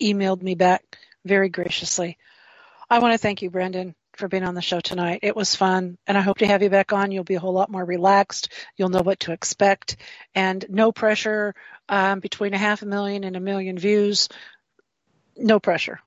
[0.00, 2.18] emailed me back very graciously.
[2.88, 5.20] I want to thank you, Brendan, for being on the show tonight.
[5.22, 7.12] It was fun, and I hope to have you back on.
[7.12, 8.52] You'll be a whole lot more relaxed.
[8.76, 9.96] You'll know what to expect,
[10.34, 11.54] and no pressure
[11.88, 14.28] um, between a half a million and a million views.
[15.36, 16.00] No pressure.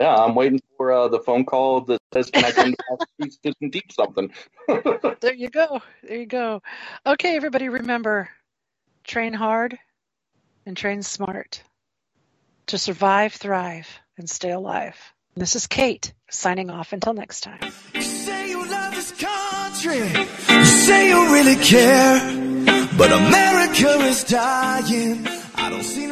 [0.00, 2.76] Yeah, I'm waiting for uh, the phone call that says, "Can I come to
[3.20, 4.32] Massachusetts and teach something?"
[5.20, 5.82] there you go.
[6.02, 6.62] There you go.
[7.06, 8.28] Okay, everybody, remember:
[9.04, 9.78] train hard
[10.66, 11.62] and train smart
[12.66, 14.96] to survive, thrive, and stay alive.
[15.36, 17.60] This is Kate signing off until next time.
[18.00, 20.24] Say you love this country,
[20.64, 22.20] say you really care,
[22.96, 25.26] but America is dying.
[25.56, 26.03] I don't see